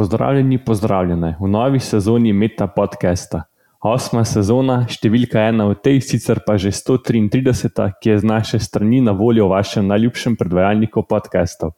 Pozdravljeni, 0.00 0.58
pozdravljene 0.64 1.36
v 1.40 1.48
novi 1.48 1.80
sezoni 1.80 2.32
Meta 2.32 2.64
podcasta. 2.66 3.42
Osma 3.84 4.22
sezona, 4.24 4.78
številka 4.88 5.42
ena 5.50 5.66
v 5.68 5.74
tej, 5.76 5.98
sicer 6.00 6.38
pa 6.40 6.54
že 6.56 6.70
133, 6.72 7.98
ki 8.00 8.08
je 8.08 8.14
z 8.22 8.24
naše 8.24 8.60
strani 8.64 9.02
na 9.04 9.12
voljo 9.12 9.50
v 9.50 9.58
vašem 9.58 9.84
najljubšem 9.92 10.38
predvajalniku 10.40 11.02
podcastov. 11.04 11.74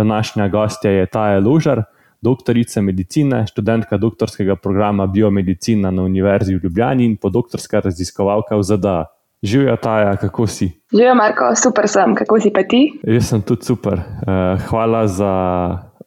Današnja 0.00 0.46
gostja 0.48 0.94
je 0.94 1.10
Taja 1.12 1.42
Ložar, 1.44 1.82
doktorica 2.24 2.80
medicine, 2.80 3.42
študentka 3.52 4.00
doktorskega 4.00 4.56
programa 4.56 5.04
biomedicina 5.04 5.92
na 5.92 6.08
Univerzi 6.08 6.56
v 6.56 6.64
Ljubljani 6.64 7.04
in 7.04 7.18
podoktorska 7.20 7.84
raziskovalka 7.84 8.56
v 8.56 8.64
ZDA. 8.64 8.98
Živijo, 9.44 9.76
Taja, 9.76 10.16
kako 10.16 10.48
si? 10.48 10.70
Živijo, 10.88 11.14
Marko, 11.20 11.52
super 11.52 11.84
sem, 11.84 12.16
kako 12.16 12.40
si 12.40 12.48
pa 12.48 12.64
ti? 12.64 12.86
Jaz 13.04 13.28
sem 13.28 13.44
tudi 13.44 13.68
super. 13.68 14.00
Eh, 14.00 14.56
hvala 14.72 15.04
za 15.04 15.34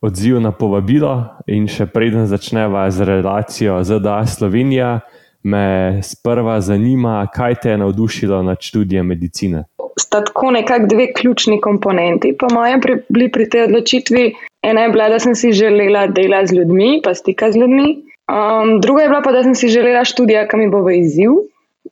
odziv 0.02 0.42
na 0.42 0.52
povabilo 0.52 1.14
in 1.48 1.68
še 1.70 1.86
preden 1.86 2.26
začneva 2.26 2.88
z 2.90 3.06
relacijo 3.06 3.78
ZDA 3.86 4.26
Slovenija, 4.26 5.00
me 5.44 6.02
sprva 6.06 6.60
zanima, 6.62 7.22
kaj 7.34 7.56
te 7.62 7.70
je 7.70 7.78
navdušilo 7.82 8.42
nad 8.46 8.62
študijem 8.62 9.08
medicine. 9.08 9.64
Sta 10.00 10.24
tako 10.26 10.52
nekako 10.52 10.90
dve 10.90 11.08
ključni 11.14 11.60
komponenti, 11.62 12.34
po 12.40 12.50
mojem, 12.54 12.82
pri, 12.82 12.96
bili 13.10 13.30
pri 13.32 13.50
tej 13.50 13.68
odločitvi. 13.70 14.24
Ena 14.66 14.86
je 14.86 14.94
bila, 14.94 15.10
da 15.10 15.20
sem 15.20 15.36
si 15.36 15.52
želela 15.52 16.08
dela 16.08 16.46
z 16.46 16.58
ljudmi, 16.58 17.02
pa 17.04 17.14
stika 17.18 17.52
z 17.52 17.62
ljudmi. 17.62 17.90
Um, 18.32 18.78
druga 18.82 19.04
je 19.04 19.10
bila 19.10 19.22
pa, 19.22 19.34
da 19.34 19.44
sem 19.44 19.56
si 19.56 19.70
želela 19.70 20.06
študija, 20.06 20.48
kam 20.48 20.62
mi 20.62 20.70
bo 20.70 20.84
v 20.86 21.00
izziv. 21.02 21.34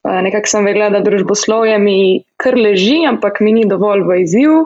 Uh, 0.05 0.20
nekako 0.23 0.53
sem 0.53 0.66
vedela, 0.66 0.89
da 0.94 1.02
družboslovje 1.05 1.78
mi 1.81 2.00
kar 2.38 2.58
leži, 2.58 3.02
ampak 3.09 3.41
mi 3.41 3.53
ni 3.58 3.66
dovolj 3.70 4.05
v 4.08 4.22
izziv. 4.23 4.62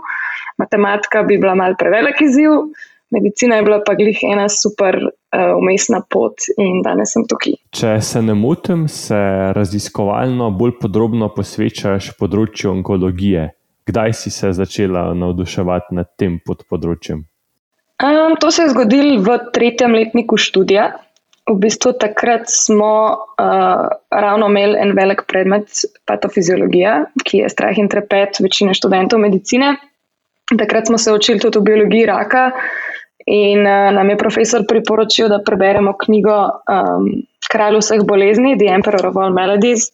Matematika 0.59 1.23
bi 1.23 1.39
bila 1.41 1.55
mal 1.55 1.79
prevelik 1.79 2.21
izziv 2.21 2.67
medicina 3.13 3.59
je 3.59 3.65
bila 3.67 3.79
pa 3.85 3.95
glih 3.95 4.19
ena 4.25 4.47
super 4.49 4.97
uh, 5.05 5.57
umestna 5.57 6.01
pot 6.09 6.47
in 6.57 6.81
danes 6.85 7.13
sem 7.15 7.27
tukaj. 7.29 7.57
Če 7.73 7.97
se 8.01 8.21
ne 8.21 8.35
motim, 8.37 8.87
se 8.91 9.19
raziskovalno 9.55 10.51
bolj 10.57 10.77
podrobno 10.81 11.29
posvečaš 11.35 12.13
področju 12.19 12.71
onkologije. 12.77 13.51
Kdaj 13.87 14.13
si 14.15 14.31
se 14.31 14.53
začela 14.55 15.09
navduševati 15.17 15.95
nad 15.97 16.11
tem 16.19 16.39
področjem? 16.45 17.25
Um, 18.03 18.35
to 18.39 18.51
se 18.51 18.63
je 18.63 18.73
zgodilo 18.73 19.19
v 19.23 19.39
tretjem 19.55 19.95
letniku 19.95 20.37
študija. 20.39 20.91
V 21.43 21.57
bistvu 21.59 21.91
takrat 21.99 22.47
smo 22.47 22.93
uh, 23.11 23.87
ravno 24.07 24.47
imeli 24.47 24.79
en 24.79 24.93
velik 24.95 25.25
predmet, 25.27 25.83
patofiziologija, 26.07 26.93
ki 27.23 27.43
je 27.43 27.51
strah 27.51 27.79
in 27.79 27.89
trepet 27.91 28.39
večine 28.39 28.75
študentov 28.75 29.19
medicine. 29.19 29.75
Takrat 30.47 30.87
smo 30.87 30.97
se 30.97 31.13
učili 31.13 31.39
tudi 31.43 31.59
o 31.59 31.65
biologiji 31.65 32.07
raka, 32.07 32.51
In 33.25 33.59
uh, 33.59 33.91
nam 33.95 34.09
je 34.09 34.17
profesor 34.17 34.65
priporočil, 34.67 35.29
da 35.31 35.39
preberemo 35.45 35.93
knjigo 35.99 36.37
um, 36.67 37.07
Kralj 37.51 37.77
vseh 37.79 38.01
bolezni, 38.07 38.57
The 38.57 38.71
Emperor 38.73 39.05
of 39.07 39.17
All 39.19 39.33
Melodies. 39.35 39.89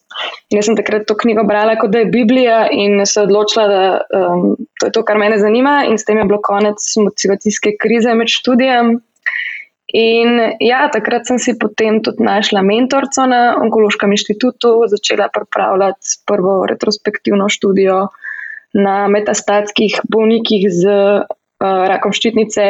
In 0.50 0.60
jaz 0.60 0.70
sem 0.70 0.78
takrat 0.78 1.06
to 1.10 1.18
knjigo 1.18 1.44
brala 1.46 1.76
kot 1.78 1.92
da 1.94 2.02
je 2.02 2.10
Biblija 2.14 2.64
in 2.72 3.02
se 3.06 3.22
odločila, 3.22 3.68
da 3.68 3.82
um, 4.18 4.56
to 4.80 4.90
je 4.90 4.96
to, 4.96 5.04
kar 5.06 5.20
mene 5.22 5.38
zanima. 5.42 5.84
In 5.90 5.98
s 5.98 6.08
tem 6.08 6.18
je 6.18 6.26
bilo 6.30 6.42
konec 6.46 6.82
motivacijske 7.04 7.76
krize 7.82 8.16
med 8.18 8.32
študijem. 8.34 8.98
In 9.98 10.38
ja, 10.62 10.84
takrat 10.94 11.26
sem 11.26 11.40
si 11.42 11.56
potem 11.58 11.98
tudi 12.06 12.22
našla 12.22 12.62
mentorico 12.62 13.26
na 13.26 13.58
Onkološkem 13.58 14.12
inštitutu, 14.14 14.76
začela 14.90 15.32
pripravljati 15.34 16.22
prvo 16.30 16.62
retrospektivno 16.70 17.50
študijo 17.50 18.08
na 18.78 19.08
metastatskih 19.10 19.98
bolnikih 20.06 20.68
z 20.70 20.94
uh, 20.94 21.86
rakom 21.90 22.14
ščitnice 22.14 22.68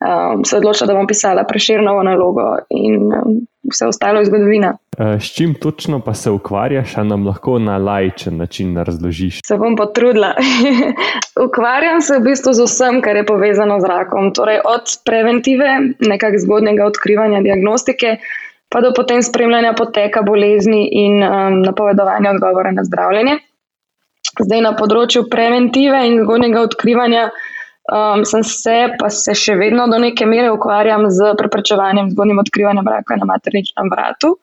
um, 0.00 0.44
se 0.44 0.56
odločila, 0.56 0.86
da 0.86 0.94
bom 0.94 1.06
pisala 1.06 1.44
preširno 1.44 2.02
nalogo 2.02 2.56
in 2.68 3.02
um, 3.02 3.46
vse 3.70 3.86
ostalo 3.86 4.18
je 4.18 4.24
zgodovina. 4.24 4.76
E, 4.98 5.20
s 5.20 5.34
čim 5.34 5.54
točno 5.54 6.00
pa 6.00 6.14
se 6.14 6.30
ukvarjaš, 6.30 6.96
a 6.96 7.04
nam 7.04 7.26
lahko 7.26 7.58
na 7.58 7.78
lajčen 7.78 8.36
način 8.36 8.76
razložiš? 8.76 9.40
Se 9.46 9.56
bom 9.56 9.76
potrudila. 9.76 10.34
Ukvarjam 11.46 12.00
se 12.00 12.18
v 12.18 12.22
bistvu 12.22 12.52
z 12.52 12.64
vsem, 12.64 13.02
kar 13.02 13.16
je 13.16 13.26
povezano 13.26 13.80
z 13.80 13.84
rakom, 13.84 14.34
torej 14.34 14.60
od 14.64 14.96
preventive, 15.04 15.68
nekakšnega 16.00 16.38
zgodnega 16.38 16.84
odkrivanja 16.86 17.40
diagnostike. 17.40 18.16
Pa 18.70 18.80
do 18.80 18.92
potem 18.96 19.22
spremljanja 19.22 19.72
poteka 19.74 20.22
bolezni 20.22 20.88
in 20.92 21.22
um, 21.22 21.62
napovedovanja 21.62 22.30
odgovora 22.30 22.70
na 22.72 22.84
zdravljenje. 22.84 23.38
Zdaj, 24.40 24.60
na 24.62 24.76
področju 24.78 25.24
preventive 25.30 26.04
in 26.06 26.20
zgodnega 26.22 26.62
odkrivanja, 26.62 27.24
uh, 27.26 27.59
Um, 27.88 28.24
sem 28.28 28.42
se, 28.44 28.76
pa 29.00 29.08
se 29.10 29.32
še 29.34 29.56
vedno 29.58 29.86
do 29.90 29.98
neke 29.98 30.26
mere 30.28 30.50
ukvarjam 30.52 31.08
z 31.10 31.32
preprečevanjem 31.40 32.12
zgodnjim 32.12 32.42
odkrivanjem 32.42 32.86
raka 32.86 33.16
na 33.18 33.26
materničnem 33.26 33.88
vratu. 33.90 34.36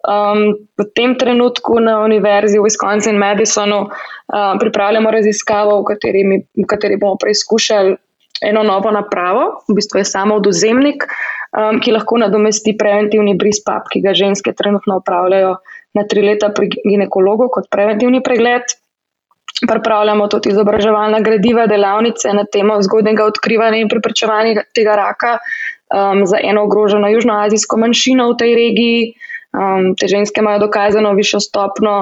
Um, 0.00 0.56
v 0.80 0.86
tem 0.96 1.12
trenutku 1.20 1.76
na 1.76 2.00
Univerzi 2.00 2.56
v 2.56 2.64
Wisconsin 2.64 3.14
in 3.14 3.20
Madisonu 3.20 3.84
um, 3.84 4.56
pripravljamo 4.58 5.12
raziskavo, 5.12 5.76
v 5.82 5.90
kateri, 5.92 6.24
mi, 6.24 6.40
v 6.40 6.66
kateri 6.66 6.96
bomo 6.96 7.20
preizkušali 7.20 7.98
eno 8.48 8.62
novo 8.64 8.90
napravo, 8.90 9.60
v 9.68 9.76
bistvu 9.76 10.00
je 10.00 10.08
samo 10.08 10.40
odozemnik, 10.40 11.04
um, 11.52 11.76
ki 11.84 11.92
lahko 11.92 12.16
nadomesti 12.24 12.72
preventivni 12.80 13.36
bris 13.36 13.60
pap, 13.60 13.92
ki 13.92 14.00
ga 14.00 14.16
ženske 14.16 14.56
trenutno 14.56 15.02
upravljajo 15.04 15.58
na 16.00 16.06
tri 16.08 16.24
leta 16.24 16.48
pri 16.48 16.72
ginekologu 16.80 17.50
kot 17.52 17.68
preventivni 17.68 18.24
pregled. 18.24 18.72
Pripravljamo 19.68 20.28
tudi 20.28 20.50
izobraževalna 20.54 21.20
gradiva, 21.20 21.66
delavnice 21.66 22.32
na 22.32 22.44
temo 22.44 22.78
zgodnega 22.82 23.26
odkrivanja 23.28 23.82
in 23.82 23.90
preprečevanja 23.92 24.64
tega 24.74 24.94
raka 24.96 25.34
um, 25.36 26.24
za 26.26 26.40
eno 26.42 26.64
ogroženo 26.68 27.08
južnoazijsko 27.12 27.76
manjšino 27.76 28.30
v 28.32 28.38
tej 28.40 28.54
regiji. 28.54 29.02
Um, 29.50 29.92
te 29.98 30.08
ženske 30.08 30.40
imajo 30.40 30.62
dokazano 30.66 31.12
višjo 31.18 31.40
stopno 31.40 31.94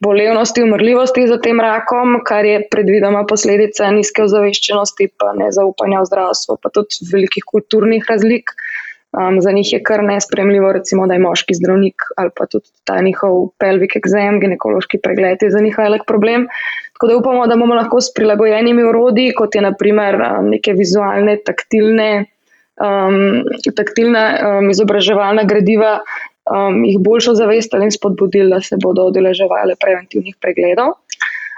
bolevnosti, 0.00 0.62
umrljivosti 0.62 1.26
za 1.28 1.36
tem 1.38 1.60
rakom, 1.60 2.20
kar 2.24 2.44
je 2.44 2.62
predvidoma 2.72 3.24
posledica 3.28 3.90
nizke 3.92 4.24
ozaveščenosti, 4.24 5.10
pa 5.20 5.34
nezaupanja 5.36 6.00
v 6.00 6.08
zdravstvo, 6.08 6.56
pa 6.62 6.72
tudi 6.72 7.04
velikih 7.12 7.44
kulturnih 7.46 8.08
razlik. 8.08 8.54
Um, 9.10 9.40
za 9.42 9.50
njih 9.50 9.72
je 9.72 9.82
kar 9.82 10.04
nespremljivo, 10.04 10.72
recimo, 10.72 11.06
da 11.06 11.14
je 11.14 11.20
moški 11.24 11.54
zdravnik 11.54 12.02
ali 12.16 12.30
pa 12.36 12.46
tudi 12.46 12.70
ta 12.84 13.00
njihov 13.02 13.48
pelvik 13.58 13.96
exam, 13.98 14.38
ginekološki 14.40 15.00
pregled 15.02 15.42
je 15.42 15.50
za 15.50 15.60
njih 15.60 15.78
velik 15.78 16.04
problem. 16.06 16.46
Tako 16.92 17.06
da 17.06 17.16
upamo, 17.16 17.46
da 17.46 17.56
bomo 17.56 17.74
lahko 17.74 18.00
s 18.00 18.14
prilagojenimi 18.14 18.84
urodji, 18.84 19.32
kot 19.34 19.54
je 19.54 19.64
naprimer 19.66 20.14
um, 20.14 20.50
neke 20.54 20.76
vizualne, 20.78 21.38
taktilne, 21.42 22.10
um, 22.78 23.42
taktilna 23.76 24.24
um, 24.30 24.70
izobraževalna 24.70 25.42
gradiva, 25.42 25.98
um, 26.46 26.84
jih 26.84 27.02
boljšo 27.02 27.34
zavestali 27.34 27.90
in 27.90 27.94
spodbudili, 27.96 28.50
da 28.54 28.60
se 28.60 28.78
bodo 28.78 29.10
odeleževali 29.10 29.74
preventivnih 29.80 30.38
pregledov. 30.40 30.94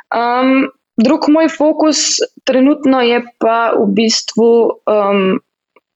Um, 0.09 0.71
drug 0.97 1.29
moj 1.29 1.53
fokus 1.53 2.23
trenutno 2.49 3.05
je 3.05 3.21
pa 3.39 3.73
v 3.77 3.91
bistvu. 3.93 4.53
Um, 4.89 5.43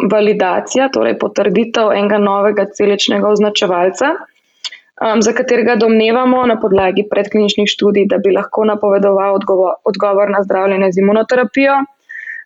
validacija, 0.02 0.88
torej 0.92 1.16
potrditev 1.18 1.92
enega 1.96 2.18
novega 2.18 2.66
celičnega 2.78 3.28
označevalca, 3.28 4.12
um, 4.16 5.22
za 5.22 5.32
katerega 5.32 5.76
domnevamo 5.80 6.44
na 6.46 6.58
podlagi 6.60 7.06
predkliničnih 7.10 7.68
študij, 7.68 8.06
da 8.10 8.18
bi 8.18 8.34
lahko 8.36 8.64
napovedoval 8.64 9.34
odgovor, 9.34 9.78
odgovor 9.84 10.30
na 10.30 10.42
zdravljenje 10.44 10.92
z 10.92 11.04
imunoterapijo. 11.04 11.82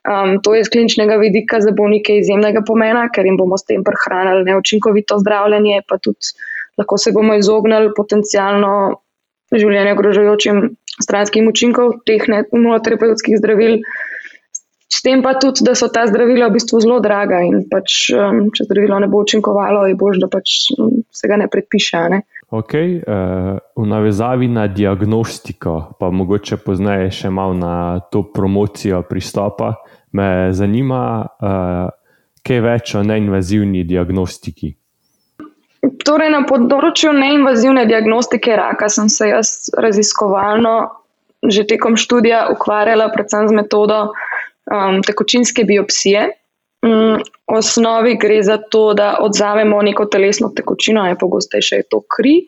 Um, 0.00 0.38
to 0.42 0.54
je 0.54 0.64
z 0.64 0.72
kliničnega 0.72 1.16
vidika 1.20 1.60
za 1.60 1.74
bolnike 1.76 2.16
izjemnega 2.16 2.62
pomena, 2.66 3.08
ker 3.12 3.26
jim 3.26 3.36
bomo 3.36 3.58
s 3.58 3.66
tem 3.68 3.84
prehranili 3.84 4.46
neučinkovito 4.48 5.18
zdravljenje, 5.20 5.82
pa 5.88 5.98
tudi 5.98 6.32
lahko 6.78 6.98
se 6.98 7.12
bomo 7.12 7.34
izognili 7.36 7.90
potencijalno 7.96 9.00
življenje 9.52 9.92
ogrožajočim 9.92 10.62
stranskim 11.02 11.48
učinkom 11.48 12.00
teh 12.06 12.24
imunoterapevtskih 12.30 13.38
zdravil. 13.40 13.80
S 14.92 15.02
tem 15.02 15.22
pa 15.22 15.36
tudi, 15.38 15.62
da 15.62 15.74
so 15.78 15.86
ta 15.88 16.02
zdravila 16.10 16.48
v 16.50 16.58
bistvu 16.58 16.80
zelo 16.82 16.98
draga 17.00 17.38
in 17.46 17.62
pač, 17.70 18.10
um, 18.10 18.48
če 18.50 18.66
zdravilo 18.66 18.98
ne 18.98 19.06
bo 19.10 19.22
učinkovalo, 19.22 19.84
je 19.86 19.94
bolj, 19.94 20.18
da 20.18 20.26
pač 20.30 20.72
um, 20.74 21.04
se 21.14 21.30
ga 21.30 21.38
ne 21.38 21.46
predpiše. 21.50 22.02
Ne? 22.10 22.24
Ok, 22.50 22.74
uh, 22.74 23.54
v 23.78 23.86
navezavi 23.86 24.50
na 24.50 24.66
diagnostiko, 24.66 25.94
pa 25.94 26.10
mogoče 26.10 26.58
poznaje 26.64 27.12
še 27.14 27.30
malo 27.30 27.54
na 27.54 27.74
to 28.10 28.24
promocijo 28.34 29.04
pristopa, 29.06 29.76
me 30.18 30.50
zanima, 30.58 31.02
uh, 31.38 31.86
kaj 32.42 32.62
več 32.66 32.94
o 32.98 33.06
neinvazivni 33.06 33.86
diagnostiki. 33.86 34.74
Torej, 36.02 36.32
na 36.34 36.42
področju 36.48 37.14
neinvazivne 37.14 37.86
diagnostike 37.86 38.58
raka 38.58 38.90
sem 38.90 39.06
se 39.08 39.30
jaz 39.30 39.70
raziskovalno 39.78 40.74
že 41.40 41.64
tekom 41.64 41.96
študija 41.96 42.52
ukvarjala 42.52 43.08
predvsem 43.14 43.48
z 43.48 43.56
metodo 43.56 44.12
um, 44.70 45.00
tekočinske 45.06 45.64
biopsije. 45.64 46.28
Um, 46.86 47.20
v 47.50 47.58
osnovi 47.58 48.16
gre 48.16 48.42
za 48.42 48.56
to, 48.56 48.94
da 48.94 49.16
odzamemo 49.20 49.82
neko 49.82 50.06
telesno 50.06 50.52
tekočino, 50.56 51.02
najpogosteje 51.02 51.82
je 51.82 51.88
to 51.90 52.00
kri, 52.16 52.38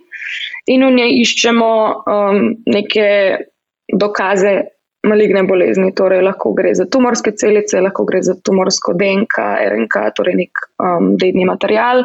in 0.72 0.86
v 0.86 0.92
njej 0.94 1.18
iščemo 1.20 1.72
um, 2.06 2.46
neke 2.66 3.08
dokaze 3.92 4.54
maligne 5.02 5.42
bolezni, 5.42 5.90
torej 5.98 6.22
lahko 6.22 6.52
gre 6.54 6.74
za 6.78 6.86
tumorske 6.86 7.34
celice, 7.36 7.80
lahko 7.82 8.04
gre 8.06 8.22
za 8.22 8.36
tumorsko 8.44 8.94
DNK, 8.94 9.38
RNK, 9.74 10.02
torej 10.16 10.38
nek 10.38 10.64
um, 10.78 11.12
dedni 11.18 11.44
material, 11.48 12.04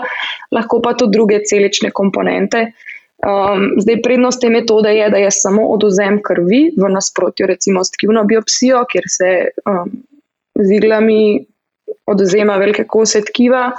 lahko 0.52 0.81
pa 0.81 0.96
tudi 0.98 1.13
druge 1.13 1.44
celične 1.46 1.94
komponente. 1.94 2.72
Um, 3.18 3.72
zdaj, 3.81 4.02
prednost 4.06 4.42
te 4.42 4.50
metode 4.50 4.92
je, 4.94 5.10
da 5.10 5.18
je 5.18 5.31
samo 5.34 5.66
oduzem 5.74 6.19
krvi, 6.24 6.72
v 6.78 6.90
nasprotju 6.94 7.48
recimo 7.50 7.84
s 7.84 7.92
tkivno 7.92 8.24
biopsijo, 8.24 8.84
kjer 8.92 9.08
se 9.10 9.30
um, 9.66 9.90
z 10.56 10.75
iglami 10.78 11.46
oduzema 12.06 12.58
velike 12.62 12.86
kose 12.88 13.24
tkiva, 13.25 13.72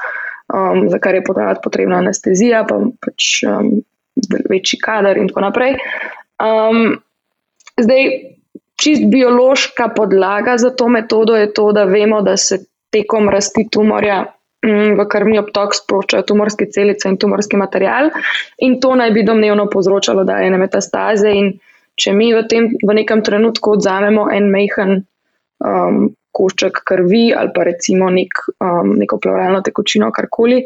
um, 0.54 0.88
za 0.90 0.98
kar 0.98 1.14
je 1.14 1.22
potrebna 1.62 2.02
anestezija, 2.02 2.64
pa 2.68 2.80
pač 3.06 3.28
um, 3.46 3.70
večji 4.50 4.80
kader 4.82 5.20
in 5.22 5.30
tako 5.30 5.46
naprej. 5.46 5.78
Um, 6.42 6.98
zdaj, 7.78 8.10
čist 8.82 9.06
biološka 9.06 9.88
podlaga 9.94 10.56
za 10.58 10.70
to 10.70 10.88
metodo 10.88 11.36
je 11.36 11.52
to, 11.54 11.70
da 11.72 11.84
vemo, 11.84 12.22
da 12.22 12.36
se 12.36 12.64
tekom 12.90 13.28
rasti 13.28 13.68
tumorja 13.70 14.24
v 14.62 15.04
krvni 15.10 15.38
obtok 15.38 15.76
sproščajo 15.76 16.26
tumorske 16.26 16.66
celice 16.74 17.08
in 17.08 17.18
tumorski 17.20 17.56
material, 17.56 18.10
in 18.58 18.78
to 18.82 18.94
naj 18.98 19.12
bi 19.14 19.22
domnevno 19.26 19.68
povzročalo 19.70 20.24
dajene 20.26 20.58
metastaze. 20.58 21.34
Če 21.98 22.14
mi 22.14 22.30
v, 22.34 22.44
tem, 22.46 22.70
v 22.78 22.94
nekem 22.94 23.24
trenutku 23.26 23.74
odzamemo 23.74 24.28
en 24.30 24.50
mehen 24.50 24.92
um, 25.66 26.04
košček 26.38 26.82
krvi 26.86 27.32
ali 27.34 27.50
pa 27.54 27.64
recimo 27.66 28.10
nek, 28.14 28.42
um, 28.62 28.92
neko 29.00 29.18
pluralno 29.22 29.62
tekočino, 29.66 30.12
karkoli, 30.14 30.60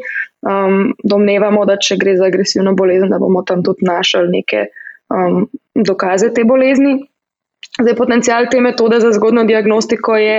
um, 0.45 0.91
domnevamo, 1.01 1.65
da 1.65 1.79
če 1.81 1.97
gre 2.01 2.13
za 2.19 2.29
agresivno 2.29 2.75
bolezen, 2.77 3.09
da 3.09 3.17
bomo 3.21 3.41
tam 3.47 3.63
tudi 3.65 3.87
našli 3.87 4.29
neke 4.29 4.67
um, 5.09 5.47
dokaze 5.73 6.29
te 6.33 6.45
bolezni. 6.45 6.99
Zdaj, 7.79 7.95
potencial 7.97 8.45
te 8.51 8.61
metode 8.61 8.99
za 9.01 9.09
zgodno 9.15 9.47
diagnostiko 9.49 10.17
je 10.21 10.37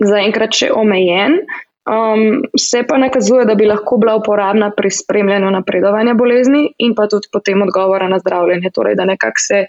zaenkrat 0.00 0.56
še 0.56 0.70
omejen. 0.72 1.42
Um, 1.82 2.42
se 2.58 2.84
pa 2.88 2.98
nakazuje, 2.98 3.44
da 3.44 3.54
bi 3.54 3.66
lahko 3.66 3.96
bila 3.98 4.14
uporabna 4.16 4.70
pri 4.76 4.90
spremljanju 4.90 5.50
napredovanja 5.50 6.14
bolezni 6.14 6.68
in 6.78 6.94
pa 6.94 7.08
tudi 7.10 7.26
potem 7.32 7.62
odgovora 7.62 8.08
na 8.08 8.18
zdravljenje, 8.18 8.70
torej 8.70 8.94
da 8.94 9.04
nekako 9.04 9.42
se 9.48 9.64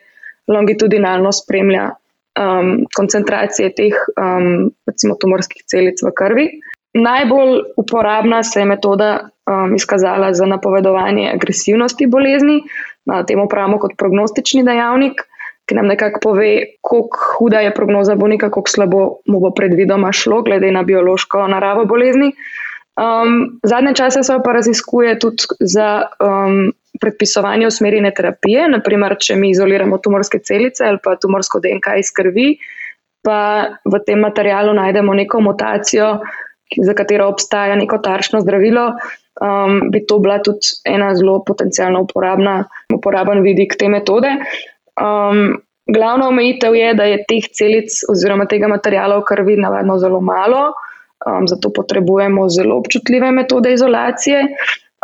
longitudinalno 0.48 1.31
spremlja 1.31 1.88
um, 1.89 2.86
koncentracije 2.95 3.74
teh 3.75 3.98
um, 4.13 4.69
recimo, 4.86 5.18
tumorskih 5.19 5.65
celic 5.65 6.04
v 6.06 6.13
krvi. 6.13 6.48
Najbolj 6.94 7.60
uporabna 7.77 8.44
se 8.44 8.60
je 8.60 8.65
metoda 8.65 9.10
um, 9.50 9.75
izkazala 9.75 10.33
za 10.33 10.45
napovedovanje 10.45 11.31
agresivnosti 11.33 12.07
bolezni, 12.07 12.62
na 13.06 13.24
temo 13.25 13.48
pravimo 13.50 13.80
kot 13.80 13.98
prognostični 13.98 14.63
dejavnik 14.63 15.25
ki 15.65 15.75
nam 15.75 15.88
nekako 15.88 16.19
pove, 16.24 16.51
kako 16.83 17.19
huda 17.38 17.62
je 17.63 17.74
prognoza 17.74 18.15
bolnika, 18.15 18.50
kako 18.50 18.69
slabo 18.69 19.01
mu 19.27 19.39
bo 19.39 19.51
predvidoma 19.56 20.12
šlo, 20.12 20.42
glede 20.42 20.71
na 20.71 20.83
biološko 20.83 21.48
naravo 21.48 21.86
bolezni. 21.86 22.33
Um, 22.94 23.60
zadnje 23.63 23.95
čase 23.95 24.24
se 24.24 24.33
pa 24.45 24.54
raziskuje 24.54 25.19
tudi 25.19 25.48
za 25.60 26.04
um, 26.21 26.74
predpisovanje 27.01 27.68
usmerjene 27.68 28.12
terapije, 28.13 28.68
naprimer, 28.69 29.15
če 29.19 29.36
mi 29.36 29.50
izoliramo 29.50 29.98
tumorske 29.98 30.39
celice 30.39 30.86
ali 30.86 31.01
pa 31.04 31.15
tumorsko 31.15 31.60
DNK 31.63 31.98
iz 32.00 32.12
krvi, 32.13 32.57
pa 33.25 33.39
v 33.86 34.04
tem 34.06 34.19
materialu 34.19 34.75
najdemo 34.77 35.13
neko 35.13 35.42
mutacijo, 35.42 36.19
za 36.81 36.94
katero 36.94 37.27
obstaja 37.30 37.75
neko 37.75 37.98
taršno 37.98 38.42
zdravilo, 38.42 38.86
um, 39.42 39.80
bi 39.92 40.04
to 40.06 40.19
bila 40.19 40.39
tudi 40.44 40.75
ena 40.86 41.15
zelo 41.15 41.39
potencijalno 41.48 42.04
uporabna, 42.06 42.63
uporaben 42.94 43.42
vidik 43.42 43.75
te 43.80 43.89
metode. 43.89 44.36
Um, 45.01 45.62
glavna 45.88 46.28
omejitev 46.28 46.75
je, 46.75 46.94
da 46.94 47.04
je 47.04 47.24
teh 47.28 47.50
celic 47.57 48.04
oziroma 48.10 48.45
tega 48.45 48.68
materijala 48.68 49.18
v 49.19 49.28
krvi 49.28 49.57
navadno 49.57 49.98
zelo 50.00 50.22
malo, 50.22 50.72
um, 51.25 51.48
zato 51.48 51.74
potrebujemo 51.74 52.50
zelo 52.50 52.78
občutljive 52.78 53.31
metode 53.31 53.74
izolacije. 53.74 54.48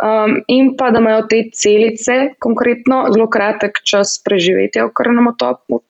Um, 0.00 0.38
in 0.48 0.76
pa 0.78 0.88
da 0.90 0.98
imajo 0.98 1.26
te 1.28 1.42
celice, 1.52 2.14
konkretno, 2.40 3.02
zelo 3.12 3.26
kratek 3.28 3.82
čas 3.84 4.16
preživetja 4.24 4.86
v 4.86 4.94
krvnem 4.96 5.28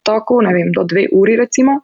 toku, 0.03 0.41
ne 0.43 0.55
vem, 0.55 0.73
do 0.75 0.82
dve 0.82 1.06
uri, 1.14 1.37
recimo. 1.38 1.79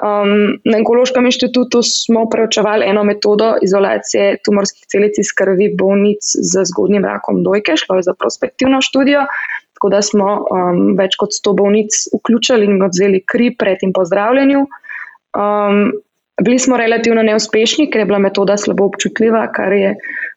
Um, 0.00 0.56
na 0.64 0.78
Onkološkem 0.80 1.26
inštitutu 1.28 1.82
smo 1.84 2.24
preučevali 2.32 2.86
eno 2.88 3.04
metodo 3.04 3.52
izolacije 3.62 4.38
tumorskih 4.44 4.88
celic 4.88 5.18
iz 5.20 5.30
krvi 5.36 5.68
bolnic 5.78 6.24
z 6.24 6.64
zgodnjim 6.72 7.04
rakom 7.04 7.42
dojke, 7.44 7.76
šlo 7.76 8.00
je 8.00 8.08
za 8.08 8.14
prospektivno 8.18 8.80
študijo. 8.80 9.26
Tako 9.80 9.88
da 9.94 10.02
smo 10.04 10.24
um, 10.44 10.80
več 10.92 11.14
kot 11.16 11.32
100 11.32 11.54
bolnic 11.56 11.94
vključili 12.12 12.66
in 12.68 12.82
odzeli 12.84 13.22
kri 13.24 13.46
pred 13.56 13.80
in 13.80 13.94
po 13.96 14.04
zdravljenju. 14.04 14.66
Um, 15.32 15.78
bili 16.44 16.58
smo 16.60 16.76
relativno 16.76 17.22
neuspešni, 17.24 17.86
ker 17.88 18.02
je 18.02 18.08
bila 18.10 18.18
metoda 18.20 18.58
slabo 18.60 18.90
občutljiva, 18.90 19.46
kar 19.56 19.72
je 19.72 19.94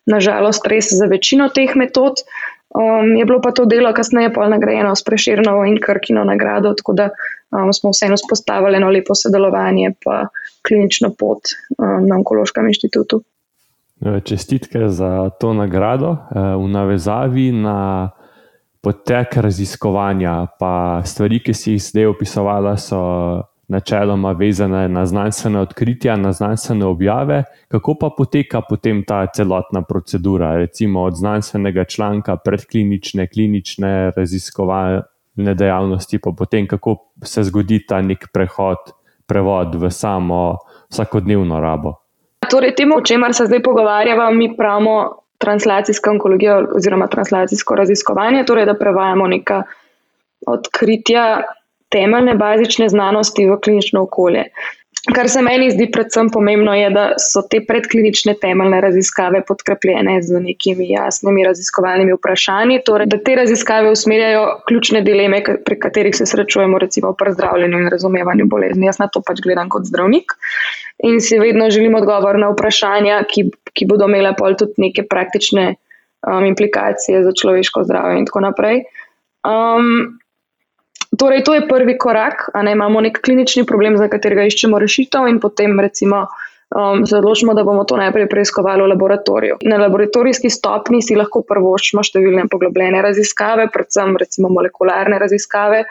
nažalost 0.07 0.63
res 0.71 0.93
za 0.95 1.09
večino 1.11 1.49
teh 1.51 1.75
metod. 1.75 2.23
Um, 2.71 3.11
je 3.19 3.27
bilo 3.27 3.41
pa 3.43 3.51
to 3.51 3.67
delo 3.67 3.91
kasneje 3.93 4.31
pol 4.33 4.47
nagrajeno 4.55 4.95
s 4.95 5.03
preširno 5.03 5.59
in 5.67 5.75
krkino 5.83 6.23
nagrado, 6.23 6.71
tako 6.79 6.95
da 7.03 7.09
um, 7.51 7.75
smo 7.75 7.91
vseeno 7.91 8.15
spostavili 8.17 8.79
eno 8.79 8.95
lepo 8.95 9.11
sodelovanje 9.11 9.91
pa 10.07 10.29
klinično 10.63 11.11
pot 11.19 11.51
um, 11.75 12.07
na 12.07 12.15
Onkološkem 12.15 12.71
inštitutu. 12.71 13.25
Čestitke 14.23 14.87
za 14.87 15.29
to 15.39 15.53
nagrado. 15.53 16.17
V 16.31 16.67
navezavi 16.67 17.51
na 17.51 18.09
potek 18.83 19.37
raziskovanja, 19.37 20.47
pa 20.59 21.01
stvari, 21.05 21.39
ki 21.39 21.53
si 21.55 21.71
jih 21.71 21.83
zdaj 21.83 22.09
opisovala, 22.11 22.75
so 22.77 22.99
načeloma 23.67 24.31
vezane 24.31 24.89
na 24.89 25.05
znanstvene 25.05 25.59
odkritja, 25.59 26.15
na 26.15 26.31
znanstvene 26.31 26.85
objave. 26.85 27.43
Kako 27.67 27.95
pa 27.99 28.09
poteka 28.17 28.61
potem 28.69 29.03
ta 29.07 29.25
celotna 29.27 29.81
procedura, 29.81 30.57
recimo 30.57 31.01
od 31.01 31.15
znanstvenega 31.15 31.83
članka, 31.83 32.35
predklinične, 32.37 33.27
klinične 33.27 34.11
raziskovalne 34.17 35.55
dejavnosti, 35.55 36.19
pa 36.19 36.35
potem 36.37 36.67
kako 36.67 36.97
se 37.23 37.43
zgodi 37.43 37.85
ta 37.87 38.01
nek 38.01 38.27
prehod, 38.33 38.93
prevod 39.25 39.75
v 39.75 39.89
samo 39.89 40.57
vsakodnevno 40.91 41.59
rabo. 41.59 41.95
Torej, 42.51 42.75
temu, 42.75 42.97
o 42.99 43.01
čemer 43.01 43.33
se 43.33 43.45
zdaj 43.45 43.63
pogovarjamo, 43.63 44.31
mi 44.31 44.57
pravimo 44.57 45.22
translacijska 45.43 46.11
onkologija 46.11 46.61
oziroma 46.75 47.07
translacijsko 47.07 47.75
raziskovanje, 47.75 48.45
torej 48.47 48.65
da 48.65 48.77
prevajamo 48.79 49.27
neka 49.27 49.63
odkritja 50.47 51.25
temeljne 51.93 52.35
bazične 52.35 52.89
znanosti 52.89 53.45
v 53.49 53.59
klinično 53.63 54.01
okolje. 54.07 54.47
Kar 55.03 55.27
se 55.27 55.41
meni 55.43 55.67
zdi 55.67 55.89
predvsem 55.91 56.29
pomembno, 56.31 56.71
je, 56.79 56.87
da 56.95 57.01
so 57.19 57.41
te 57.51 57.59
predklinične 57.67 58.37
temeljne 58.39 58.77
raziskave 58.85 59.41
podkrepljene 59.43 60.13
z 60.23 60.39
nekimi 60.39 60.87
jasnimi 60.93 61.43
raziskovalnimi 61.43 62.15
vprašanji, 62.15 62.79
torej 62.87 63.09
da 63.11 63.19
te 63.19 63.35
raziskave 63.35 63.91
usmerjajo 63.91 64.45
ključne 64.69 65.01
dileme, 65.03 65.41
pri 65.65 65.79
katerih 65.79 66.15
se 66.15 66.25
srečujemo, 66.29 66.79
recimo 66.79 67.11
pri 67.19 67.33
zdravljenju 67.35 67.83
in 67.83 67.91
razumevanju 67.91 68.47
bolezni. 68.47 68.87
Jaz 68.87 69.01
na 69.03 69.09
to 69.11 69.19
pač 69.27 69.43
gledam 69.43 69.67
kot 69.69 69.91
zdravnik 69.91 70.37
in 71.03 71.19
si 71.19 71.39
vedno 71.39 71.67
želim 71.73 71.99
odgovor 71.99 72.39
na 72.39 72.53
vprašanja, 72.53 73.25
ki, 73.27 73.49
ki 73.75 73.91
bodo 73.91 74.07
imele 74.07 74.31
pol 74.39 74.55
tudi 74.55 74.87
neke 74.87 75.03
praktične 75.03 75.73
um, 75.75 76.45
implikacije 76.47 77.25
za 77.27 77.35
človeško 77.41 77.83
zdravje 77.83 78.23
in 78.23 78.31
tako 78.31 78.47
naprej. 78.47 78.85
Um, 79.43 80.22
Torej, 81.19 81.43
to 81.43 81.53
je 81.53 81.67
prvi 81.67 81.97
korak, 81.97 82.49
da 82.53 82.71
imamo 82.71 83.01
nek 83.01 83.19
klinični 83.21 83.65
problem, 83.65 83.97
za 83.97 84.07
katerega 84.09 84.47
iščemo 84.49 84.79
rešitev, 84.79 85.27
in 85.29 85.39
potem 85.39 85.79
recimo, 85.79 86.23
um, 86.73 87.05
se 87.05 87.17
odločimo, 87.17 87.53
da 87.53 87.63
bomo 87.63 87.83
to 87.83 87.97
najprej 87.97 88.29
preiskovali 88.29 88.81
v 88.81 88.89
laboratoriju. 88.93 89.59
Na 89.69 89.77
laboratorijski 89.77 90.49
stopni 90.49 91.01
si 91.05 91.17
lahko 91.19 91.43
prvoščimo 91.47 92.03
številne 92.03 92.47
poglobljene 92.49 93.01
raziskave, 93.05 93.69
predvsem 93.73 94.17
recimo 94.17 94.49
molekularne 94.53 95.19
raziskave, 95.21 95.83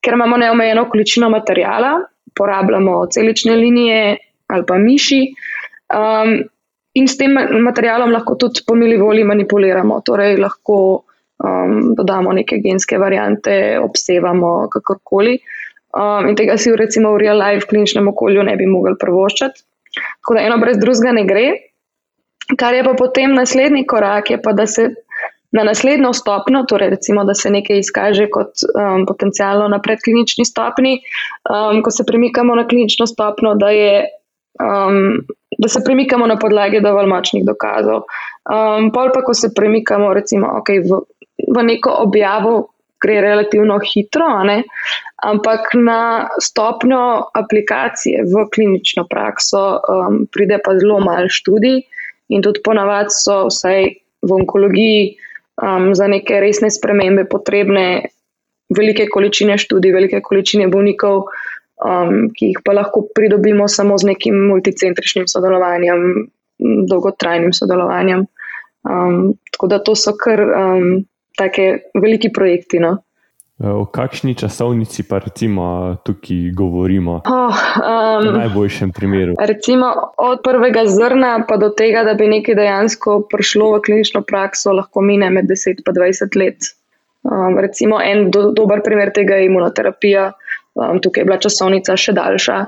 ker 0.00 0.16
imamo 0.16 0.40
neomejeno 0.40 0.88
količino 0.92 1.30
materijala, 1.32 1.98
porabljamo 2.36 3.06
celične 3.12 3.56
linije 3.56 4.16
ali 4.52 4.64
pa 4.66 4.76
miši. 4.78 5.22
Um, 5.94 6.36
in 6.94 7.08
s 7.08 7.16
tem 7.18 7.32
materialom 7.64 8.12
lahko 8.12 8.36
tudi 8.38 8.62
po 8.66 8.76
mili 8.78 8.96
volji 9.00 9.24
manipuliramo. 9.24 10.00
Torej, 10.06 10.36
lahko 10.38 10.76
um, 11.74 11.92
dodamo 11.98 12.32
neke 12.32 12.60
genske 12.62 12.98
variante, 12.98 13.78
obsevamo 13.82 14.54
kakorkoli. 14.72 15.38
Um, 15.94 16.30
in 16.30 16.38
tega 16.38 16.56
si 16.58 16.72
v, 16.72 16.78
recimo, 16.80 17.12
v 17.14 17.22
real 17.26 17.38
life 17.38 17.68
kliničnem 17.70 18.08
okolju 18.10 18.42
ne 18.46 18.56
bi 18.58 18.66
mogli 18.66 18.96
prvoščati. 19.00 19.62
Tako 19.94 20.34
da 20.34 20.42
eno 20.48 20.58
brez 20.58 20.78
drugega 20.80 21.12
ne 21.14 21.26
gre. 21.28 21.46
Kar 22.58 22.74
je 22.74 22.82
pa 22.84 22.92
potem 22.98 23.34
naslednji 23.34 23.86
korak, 23.88 24.30
je 24.30 24.40
pa, 24.42 24.52
da 24.52 24.66
se 24.66 24.90
na 25.54 25.62
naslednjo 25.62 26.12
stopnjo, 26.12 26.64
torej 26.68 26.90
recimo, 26.90 27.24
da 27.24 27.34
se 27.34 27.50
nekaj 27.50 27.78
izkaže 27.78 28.26
kot 28.30 28.64
um, 28.74 29.06
potencijalno 29.06 29.68
na 29.68 29.78
predklinični 29.82 30.44
stopni, 30.44 30.98
um, 31.46 31.82
ko 31.82 31.90
se 31.94 32.04
premikamo 32.06 32.56
na 32.58 32.66
klinično 32.68 33.06
stopnjo, 33.06 33.54
da, 33.54 33.70
je, 33.70 34.04
um, 34.58 35.22
da 35.58 35.68
se 35.68 35.84
premikamo 35.84 36.26
na 36.26 36.36
podlagi 36.38 36.82
dovolj 36.82 37.06
močnih 37.06 37.46
dokazov. 37.46 38.02
Um, 38.50 38.90
pol 38.92 39.14
pa, 39.14 39.22
ko 39.22 39.34
se 39.34 39.52
premikamo 39.54 40.10
recimo, 40.14 40.50
okay, 40.58 40.82
v 40.82 40.98
v 41.38 41.62
neko 41.62 41.90
objavo, 42.04 42.68
gre 43.00 43.20
relativno 43.20 43.78
hitro, 43.84 44.26
ampak 45.24 45.74
na 45.74 46.28
stopnjo 46.40 47.30
aplikacije 47.34 48.22
v 48.24 48.46
klinično 48.54 49.06
prakso 49.10 49.80
um, 49.80 50.24
pride 50.32 50.58
pa 50.64 50.78
zelo 50.78 51.00
malo 51.00 51.28
študij, 51.28 51.82
in 52.28 52.42
tudi 52.42 52.62
ponavadi 52.64 53.12
so 53.12 53.46
vsaj 53.48 53.84
v 54.24 54.32
onkologiji 54.32 55.16
um, 55.62 55.92
za 55.94 56.08
neke 56.08 56.40
resne 56.40 56.70
spremembe 56.70 57.26
potrebne 57.28 58.08
velike 58.76 59.08
količine 59.12 59.58
študij, 59.58 59.92
velike 59.92 60.20
količine 60.24 60.68
bolnikov, 60.72 61.28
um, 61.84 62.30
ki 62.32 62.52
jih 62.52 62.62
pa 62.64 62.72
lahko 62.72 63.04
pridobimo 63.14 63.68
samo 63.68 63.98
z 63.98 64.14
nekim 64.14 64.38
multicentričnim 64.48 65.28
sodelovanjem, 65.28 66.30
dolgotrajnim 66.88 67.52
sodelovanjem. 67.52 68.24
Um, 68.84 69.34
tako 69.52 69.66
da 69.66 69.82
to 69.84 69.94
so 69.96 70.12
kar 70.16 70.40
um, 70.40 71.04
take 71.38 71.90
veliki 71.94 72.32
projekti. 72.32 72.80
No. 72.82 72.98
O 73.62 73.84
kakšni 73.86 74.34
časovnici 74.34 75.04
pa 75.06 75.22
recimo 75.22 75.94
tukaj 76.02 76.50
govorimo? 76.58 77.20
Oh, 77.22 77.54
um, 77.54 78.26
v 78.26 78.32
najboljšem 78.34 78.90
primeru. 78.90 79.36
Recimo 79.38 79.92
od 80.18 80.42
prvega 80.42 80.82
zrna 80.90 81.46
pa 81.48 81.56
do 81.56 81.70
tega, 81.70 82.02
da 82.02 82.16
bi 82.18 82.26
nekaj 82.26 82.58
dejansko 82.58 83.20
prišlo 83.30 83.76
v 83.76 83.82
klinično 83.86 84.24
prakso, 84.26 84.74
lahko 84.74 85.04
mine 85.06 85.30
med 85.30 85.46
10 85.46 85.78
in 85.78 85.86
20 85.86 86.38
let. 86.40 86.74
Um, 87.22 87.54
recimo 87.62 88.02
en 88.02 88.26
do, 88.34 88.50
dober 88.50 88.82
primer 88.84 89.14
tega 89.14 89.38
je 89.38 89.46
imunoterapija, 89.46 90.32
um, 90.74 90.98
tukaj 90.98 91.22
je 91.22 91.28
bila 91.30 91.38
časovnica 91.38 91.94
še 91.96 92.12
daljša. 92.12 92.58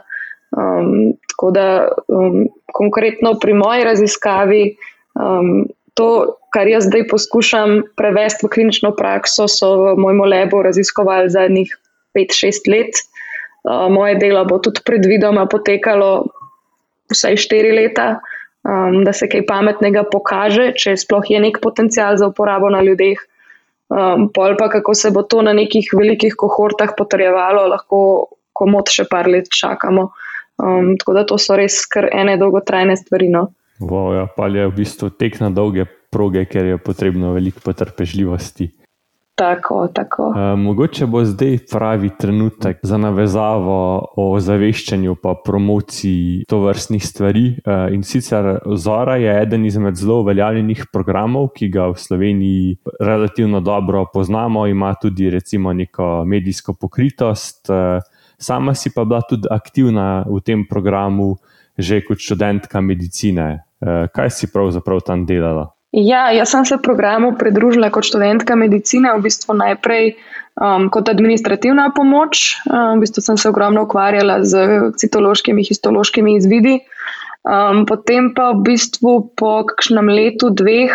Um, 0.54 1.16
tako 1.34 1.50
da 1.50 1.66
um, 2.06 2.46
konkretno 2.70 3.34
pri 3.42 3.58
moji 3.58 3.84
raziskavi 3.84 4.62
um, 5.18 5.66
to, 5.96 6.36
kar 6.52 6.68
jaz 6.68 6.86
zdaj 6.86 7.06
poskušam 7.10 7.80
prevesti 7.96 8.46
v 8.46 8.52
klinično 8.52 8.92
prakso, 8.96 9.48
so 9.48 9.72
v 9.80 9.96
mojem 10.00 10.22
lebu 10.28 10.62
raziskovali 10.62 11.32
zadnjih 11.32 11.72
5-6 12.16 12.70
let. 12.72 13.04
Uh, 13.66 13.88
moje 13.90 14.14
delo 14.20 14.44
bo 14.46 14.60
tudi 14.62 14.84
predvidoma 14.86 15.48
potekalo 15.50 16.28
vsaj 17.10 17.38
4 17.48 17.72
leta, 17.74 18.06
um, 18.62 19.02
da 19.04 19.12
se 19.16 19.28
kaj 19.28 19.46
pametnega 19.48 20.04
pokaže, 20.12 20.70
če 20.78 20.94
sploh 21.00 21.24
je 21.30 21.40
nek 21.42 21.58
potencial 21.64 22.18
za 22.20 22.28
uporabo 22.30 22.70
na 22.70 22.84
ljudeh. 22.84 23.18
Um, 23.86 24.28
pol 24.34 24.56
pa 24.58 24.68
kako 24.68 24.94
se 24.94 25.10
bo 25.14 25.22
to 25.22 25.42
na 25.46 25.52
nekih 25.54 25.92
velikih 25.94 26.34
kohortah 26.38 26.94
potrjevalo, 26.98 27.68
lahko 27.70 27.98
komod 28.52 28.90
še 28.90 29.06
par 29.10 29.30
let 29.30 29.48
čakamo. 29.52 30.10
Um, 30.56 30.96
tako 30.98 31.14
da 31.14 31.26
to 31.28 31.38
so 31.38 31.56
res 31.58 31.84
kar 31.86 32.08
ene 32.12 32.36
dolgotrajne 32.40 32.96
stvari. 32.98 33.30
No. 33.30 33.48
Wow, 33.80 34.14
ja, 34.16 34.24
pa 34.26 34.48
je 34.48 34.66
v 34.66 34.74
bistvu 34.76 35.10
tek 35.10 35.40
na 35.40 35.50
dolge 35.50 35.84
proge, 36.10 36.46
ker 36.48 36.64
je 36.64 36.78
potrebno 36.78 37.32
veliko 37.36 37.60
potrpežljivosti. 37.60 38.70
Tako, 39.36 39.88
tako. 39.92 40.28
Uh, 40.28 40.58
mogoče 40.58 41.06
bo 41.06 41.20
zdaj 41.24 41.58
pravi 41.70 42.10
trenutek 42.18 42.78
za 42.82 42.96
navezavo 42.96 44.06
o 44.16 44.40
zaveščanju 44.40 45.12
in 45.12 45.34
promociji 45.44 46.44
to 46.48 46.60
vrstnih 46.60 47.04
stvari. 47.06 47.58
Uh, 47.66 47.92
in 47.92 48.02
sicer 48.02 48.58
Zora 48.76 49.16
je 49.16 49.42
eden 49.42 49.66
izmed 49.66 49.94
zelo 49.96 50.20
uveljavljenih 50.20 50.86
programov, 50.92 51.50
ki 51.52 51.68
ga 51.68 51.90
v 51.92 51.98
Sloveniji 52.00 52.76
relativno 53.00 53.60
dobro 53.60 54.06
poznamo, 54.14 54.66
ima 54.66 54.94
tudi 54.94 55.30
recimo 55.30 55.72
neko 55.72 56.24
medijsko 56.24 56.72
pokritost. 56.72 57.68
Uh, 57.68 58.00
sama 58.38 58.74
si 58.74 58.90
pa 58.94 59.04
bila 59.04 59.20
tudi 59.20 59.48
aktivna 59.50 60.24
v 60.24 60.40
tem 60.40 60.64
programu, 60.64 61.36
že 61.78 62.00
kot 62.00 62.24
študentka 62.24 62.80
medicine. 62.80 63.65
Eh, 63.82 64.06
kaj 64.12 64.30
si 64.30 64.48
pravzaprav 64.52 65.02
tam 65.04 65.26
delala? 65.28 65.70
Ja, 65.92 66.30
jaz 66.32 66.50
sem 66.52 66.64
se 66.64 66.78
programu 66.82 67.34
pridružila 67.38 67.90
kot 67.92 68.04
študentka 68.08 68.56
medicine, 68.56 69.12
v 69.16 69.22
bistvu 69.28 69.54
najprej 69.56 70.10
um, 70.60 70.88
kot 70.92 71.08
administrativna 71.08 71.90
pomoč. 71.96 72.56
Um, 72.68 72.98
v 72.98 73.06
bistvu 73.06 73.24
sem 73.24 73.38
se 73.40 73.48
ogromno 73.48 73.86
ukvarjala 73.86 74.42
z 74.44 74.66
citološkimi, 75.00 75.64
histološkimi 75.64 76.36
izvidi. 76.36 76.80
Um, 77.46 77.84
potem 77.88 78.32
pa 78.34 78.50
v 78.52 78.64
bistvu 78.66 79.14
po 79.38 79.62
kakšnem 79.68 80.10
letu, 80.10 80.50
dveh, 80.50 80.92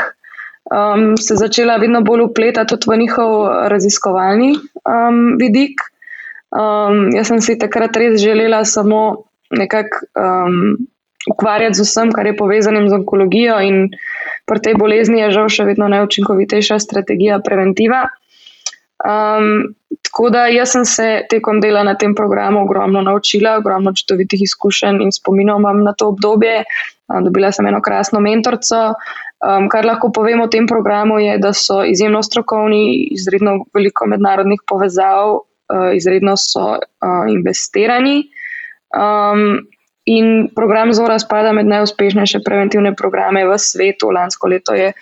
um, 0.69 1.15
se 1.17 1.37
začela 1.39 1.79
vedno 1.81 2.03
bolj 2.05 2.27
upletati 2.27 2.75
tudi 2.75 2.91
v 2.91 3.01
njihov 3.05 3.33
raziskovalni 3.73 4.53
um, 4.85 5.37
vidik. 5.39 5.81
Um, 6.51 7.09
jaz 7.15 7.31
sem 7.31 7.41
si 7.41 7.57
takrat 7.57 7.95
res 7.95 8.19
želela 8.19 8.65
samo 8.67 9.31
nekako 9.55 10.03
um, 10.19 10.75
ukvarjati 11.29 11.77
z 11.77 11.85
vsem, 11.85 12.11
kar 12.11 12.25
je 12.25 12.37
povezano 12.37 12.81
z 12.89 12.93
onkologijo, 12.93 13.59
in 13.61 13.89
pri 14.49 14.59
tej 14.59 14.75
bolezni 14.79 15.21
je 15.21 15.35
žal 15.37 15.49
še 15.49 15.67
vedno 15.69 15.87
najučinkovitejša 15.91 16.79
strategija 16.79 17.39
preventiva. 17.45 18.07
Um, 19.01 19.73
tako 20.05 20.29
da 20.29 20.45
jaz 20.47 20.75
sem 20.75 20.85
se 20.85 21.07
tekom 21.29 21.61
dela 21.61 21.81
na 21.83 21.95
tem 21.97 22.13
programu 22.15 22.61
ogromno 22.61 23.01
naučila, 23.01 23.55
ogromno 23.57 23.93
čudovitih 23.97 24.43
izkušenj 24.45 25.01
in 25.01 25.11
spominov 25.11 25.59
imam 25.59 25.83
na 25.83 25.93
to 25.97 26.11
obdobje. 26.13 26.63
Um, 27.09 27.23
dobila 27.25 27.51
sem 27.51 27.65
eno 27.65 27.81
krasno 27.81 28.21
mentorico. 28.21 28.93
Um, 29.41 29.69
kar 29.73 29.85
lahko 29.85 30.11
povem 30.13 30.41
o 30.41 30.47
tem 30.47 30.67
programu, 30.69 31.17
je, 31.19 31.37
da 31.41 31.53
so 31.53 31.81
izjemno 31.83 32.21
strokovni, 32.23 33.09
izredno 33.17 33.63
veliko 33.73 34.05
mednarodnih 34.05 34.61
povezav, 34.69 35.33
uh, 35.33 35.89
izredno 35.97 36.35
so 36.37 36.75
uh, 36.77 37.25
investirani. 37.29 38.27
Um, 38.93 39.65
in 40.05 40.49
program 40.55 40.93
Zora 40.93 41.19
spada 41.19 41.53
med 41.53 41.69
najuspešnejše 41.69 42.41
preventivne 42.45 42.95
programe 42.95 43.45
v 43.45 43.57
svetu. 43.57 44.09
Lansko 44.09 44.47
leto 44.47 44.73
je 44.73 44.93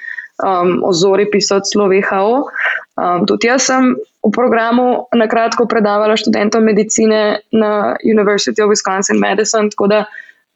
um, 0.44 0.84
o 0.84 0.92
Zori 0.94 1.30
pisal 1.32 1.64
celo 1.64 1.88
WHO. 1.88 2.52
Um, 3.00 3.24
tudi 3.24 3.48
jaz 3.48 3.70
sem 3.72 3.96
v 3.96 4.32
programu 4.36 5.08
na 5.16 5.28
kratko 5.32 5.64
predavala 5.68 6.20
študentom 6.20 6.64
medicine 6.64 7.40
na 7.52 7.96
University 8.04 8.60
of 8.60 8.72
Wisconsin 8.72 9.20
Medicine. 9.20 9.72
Tako 9.72 9.88
da 9.88 10.00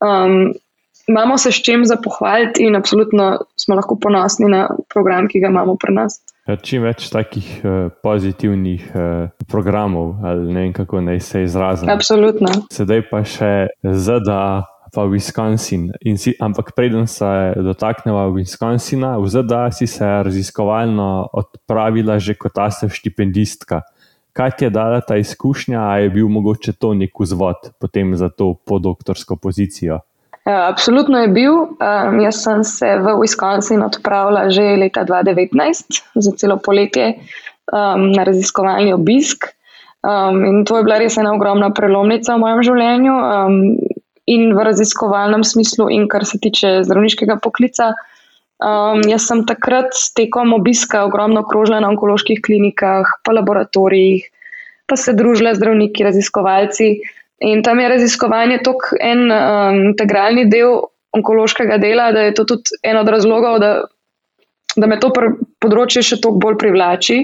um, 0.03 0.51
imamo 1.07 1.37
se 1.37 1.51
s 1.51 1.63
čim 1.63 1.85
za 1.85 1.95
pohvaliti 1.95 2.63
in 2.63 2.75
absolutno 2.75 3.39
smo 3.55 3.75
lahko 3.75 3.95
ponosni 3.95 4.51
na 4.51 4.67
program, 4.93 5.27
ki 5.27 5.39
ga 5.39 5.47
imamo 5.47 5.75
pri 5.79 5.95
nas. 5.95 6.19
Ja, 6.43 6.57
čim 6.59 6.83
več 6.83 7.05
takih 7.07 7.47
uh, 7.63 7.87
pozitivnih 8.03 8.89
uh, 8.91 9.29
programov, 9.47 10.17
ali 10.27 10.51
ne 10.51 10.65
vem, 10.65 10.73
kako 10.75 10.99
naj 11.05 11.21
se 11.23 11.43
izrazim. 11.45 11.87
Absolutno. 11.87 12.51
Sedaj 12.73 13.05
pa 13.07 13.21
še 13.23 13.51
ZDA, 13.79 14.67
pa 14.93 15.05
Wisconsin. 15.07 15.87
Si, 16.19 16.35
ampak 16.43 16.73
preden 16.75 17.07
se 17.07 17.25
dotaknemo 17.55 18.27
Wisconsina, 18.35 19.15
v 19.23 19.31
ZDA 19.31 19.71
si 19.71 19.87
se 19.87 20.03
raziskovalno 20.03 21.31
odpravila 21.31 22.19
že 22.19 22.35
kot 22.35 22.59
asev 22.59 22.91
štipendistka. 22.91 23.81
Kaj 24.33 24.57
ti 24.57 24.65
je 24.65 24.73
dala 24.73 24.99
ta 25.01 25.15
izkušnja, 25.21 25.79
a 25.79 25.97
je 26.03 26.09
bil 26.11 26.27
mogoče 26.27 26.73
to 26.75 26.93
nek 26.97 27.13
vzvod 27.15 27.71
potem 27.79 28.17
za 28.17 28.27
to 28.29 28.53
podoktorsko 28.65 29.39
pozicijo? 29.39 30.03
Ja, 30.43 30.67
absolutno 30.67 31.21
je 31.23 31.27
bil. 31.31 31.53
Um, 31.55 32.19
jaz 32.19 32.43
sem 32.43 32.63
se 32.67 32.97
v 32.99 33.15
Wisconsin 33.21 33.83
odpravila 33.83 34.49
že 34.51 34.75
leta 34.75 35.07
2019 35.07 36.03
za 36.15 36.31
celo 36.35 36.59
poletje 36.59 37.15
um, 37.71 38.11
na 38.11 38.27
raziskovalni 38.27 38.91
obisk. 38.93 39.47
Um, 40.03 40.43
in 40.43 40.65
to 40.67 40.77
je 40.77 40.83
bila 40.83 40.99
res 40.99 41.15
ena 41.15 41.31
ogromna 41.31 41.71
prelomnica 41.71 42.35
v 42.35 42.43
mojem 42.43 42.59
življenju 42.67 43.13
um, 43.15 43.55
in 44.27 44.51
v 44.51 44.59
raziskovalnem 44.67 45.47
smislu, 45.47 45.87
in 45.87 46.09
kar 46.11 46.27
se 46.27 46.39
tiče 46.43 46.83
zdravniškega 46.83 47.39
poklica. 47.39 47.93
Um, 48.59 48.99
jaz 49.07 49.23
sem 49.27 49.47
takrat 49.47 49.95
tekom 50.15 50.51
obiska 50.59 51.05
ogromno 51.07 51.43
krožila 51.47 51.79
na 51.79 51.87
onkoloških 51.95 52.43
klinikah, 52.43 53.07
pa 53.23 53.31
laboratorijih, 53.31 54.27
pa 54.87 54.99
se 54.99 55.15
družila 55.15 55.55
z 55.55 55.63
zdravniki, 55.63 56.03
raziskovalci. 56.03 56.99
In 57.41 57.63
tam 57.63 57.79
je 57.79 57.89
raziskovanje 57.89 58.59
tako 58.63 58.97
en 59.01 59.31
um, 59.31 59.79
integralni 59.89 60.45
del 60.49 60.79
onkološkega 61.13 61.77
dela, 61.77 62.11
da 62.11 62.27
je 62.27 62.33
to 62.33 62.45
tudi 62.49 62.77
en 62.83 62.97
od 62.97 63.09
razlogov, 63.09 63.59
da, 63.59 63.73
da 64.75 64.87
me 64.89 64.99
to 64.99 65.11
področje 65.61 66.03
še 66.05 66.21
toliko 66.21 66.41
bolj 66.47 66.59
privlači. 66.61 67.19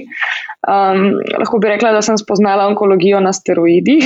Um, 0.68 1.16
lahko 1.40 1.62
bi 1.62 1.72
rekla, 1.72 1.94
da 1.96 2.04
sem 2.06 2.20
spoznala 2.20 2.68
onkologijo 2.70 3.22
na 3.24 3.34
steroidi. 3.34 4.00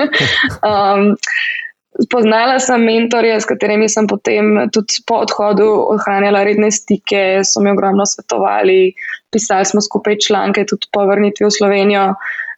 um, 0.70 1.12
Poznala 2.08 2.56
sem 2.56 2.80
mentorje, 2.88 3.34
s 3.36 3.44
katerimi 3.44 3.84
sem 3.92 4.06
potem 4.08 4.70
tudi 4.72 5.02
po 5.04 5.18
odhodu 5.26 5.66
ohranjala 5.92 6.40
redne 6.48 6.70
stike, 6.72 7.42
so 7.44 7.60
mi 7.60 7.68
ogromno 7.68 8.06
svetovali, 8.08 8.94
pisali 9.28 9.68
smo 9.68 9.82
skupaj 9.84 10.16
članke, 10.24 10.64
tudi 10.64 10.88
po 10.88 11.04
vrnitvi 11.10 11.44
v 11.44 11.52
Slovenijo. 11.52 12.06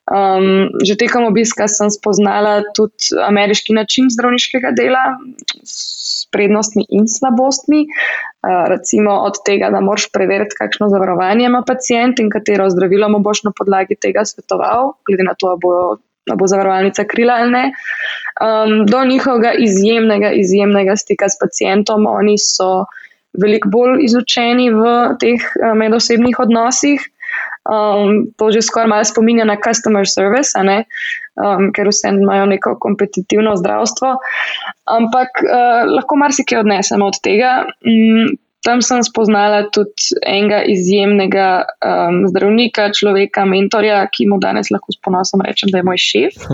Um, 0.05 0.69
že 0.85 1.01
tekom 1.01 1.25
obiska 1.25 1.65
sem 1.65 1.89
spoznala 1.89 2.61
tudi 2.77 3.17
ameriški 3.25 3.73
način 3.73 4.11
zdravniškega 4.13 4.75
dela 4.77 5.17
s 5.65 6.29
prednostmi 6.29 6.85
in 6.93 7.09
slabostmi. 7.09 7.87
Uh, 8.45 8.67
recimo 8.69 9.15
od 9.25 9.41
tega, 9.49 9.71
da 9.73 9.81
moraš 9.81 10.11
preveriti, 10.13 10.59
kakšno 10.59 10.91
zavarovanje 10.93 11.47
ima 11.49 11.63
pacijent 11.67 12.21
in 12.21 12.29
katero 12.29 12.69
zdravilo 12.71 13.09
mu 13.09 13.23
boš 13.25 13.47
na 13.49 13.53
podlagi 13.57 13.97
tega 13.97 14.27
svetoval, 14.29 14.93
glede 15.09 15.25
na 15.25 15.35
to, 15.41 15.55
da 15.55 15.63
bo, 15.63 15.73
bo 16.37 16.51
zavarovalnica 16.53 17.07
krila 17.09 17.41
ali 17.41 17.51
ne. 17.57 17.65
Um, 18.45 18.85
do 18.85 19.01
njihovega 19.09 19.55
izjemnega, 19.57 20.35
izjemnega 20.37 20.99
stika 21.01 21.33
s 21.33 21.41
pacijentom, 21.41 22.05
oni 22.07 22.37
so 22.39 22.85
veliko 23.41 23.73
bolj 23.73 24.05
izučeni 24.05 24.69
v 24.69 24.93
teh 25.17 25.41
uh, 25.41 25.73
medosebnih 25.81 26.45
odnosih. 26.45 27.09
Um, 27.65 28.29
to 28.37 28.53
že 28.53 28.61
skoraj 28.61 28.89
malo 28.93 29.05
spominja 29.09 29.45
na 29.49 29.57
customer 29.57 30.05
service, 30.05 30.53
um, 30.61 31.73
ker 31.73 31.89
vse 31.89 32.13
imajo 32.13 32.47
neko 32.53 32.77
kompetitivno 32.77 33.57
zdravstvo. 33.57 34.17
Ampak 34.85 35.41
uh, 35.41 35.89
lahko 35.89 36.17
marsikaj 36.21 36.61
odnesemo 36.61 37.09
od 37.09 37.21
tega. 37.25 37.65
Um, 37.89 38.37
tam 38.65 38.81
sem 38.81 39.05
spoznala 39.05 39.69
tudi 39.73 40.17
enega 40.25 40.63
izjemnega 40.73 41.49
um, 41.85 42.25
zdravnika, 42.33 42.89
človeka, 42.97 43.45
mentorja, 43.49 44.01
ki 44.09 44.29
mu 44.31 44.41
danes 44.41 44.73
lahko 44.73 44.93
s 44.93 45.01
ponosom 45.05 45.45
rečem, 45.45 45.73
da 45.73 45.81
je 45.81 45.89
moj 45.89 46.01
šef. 46.01 46.49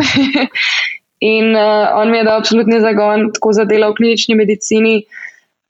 In 1.35 1.55
uh, 1.55 1.90
on 2.00 2.11
mi 2.11 2.19
je 2.19 2.26
dal 2.26 2.40
absolutni 2.40 2.81
zagon, 2.83 3.29
tako 3.35 3.52
za 3.55 3.67
delo 3.69 3.93
v 3.93 4.00
klinični 4.00 4.35
medicini. 4.35 4.95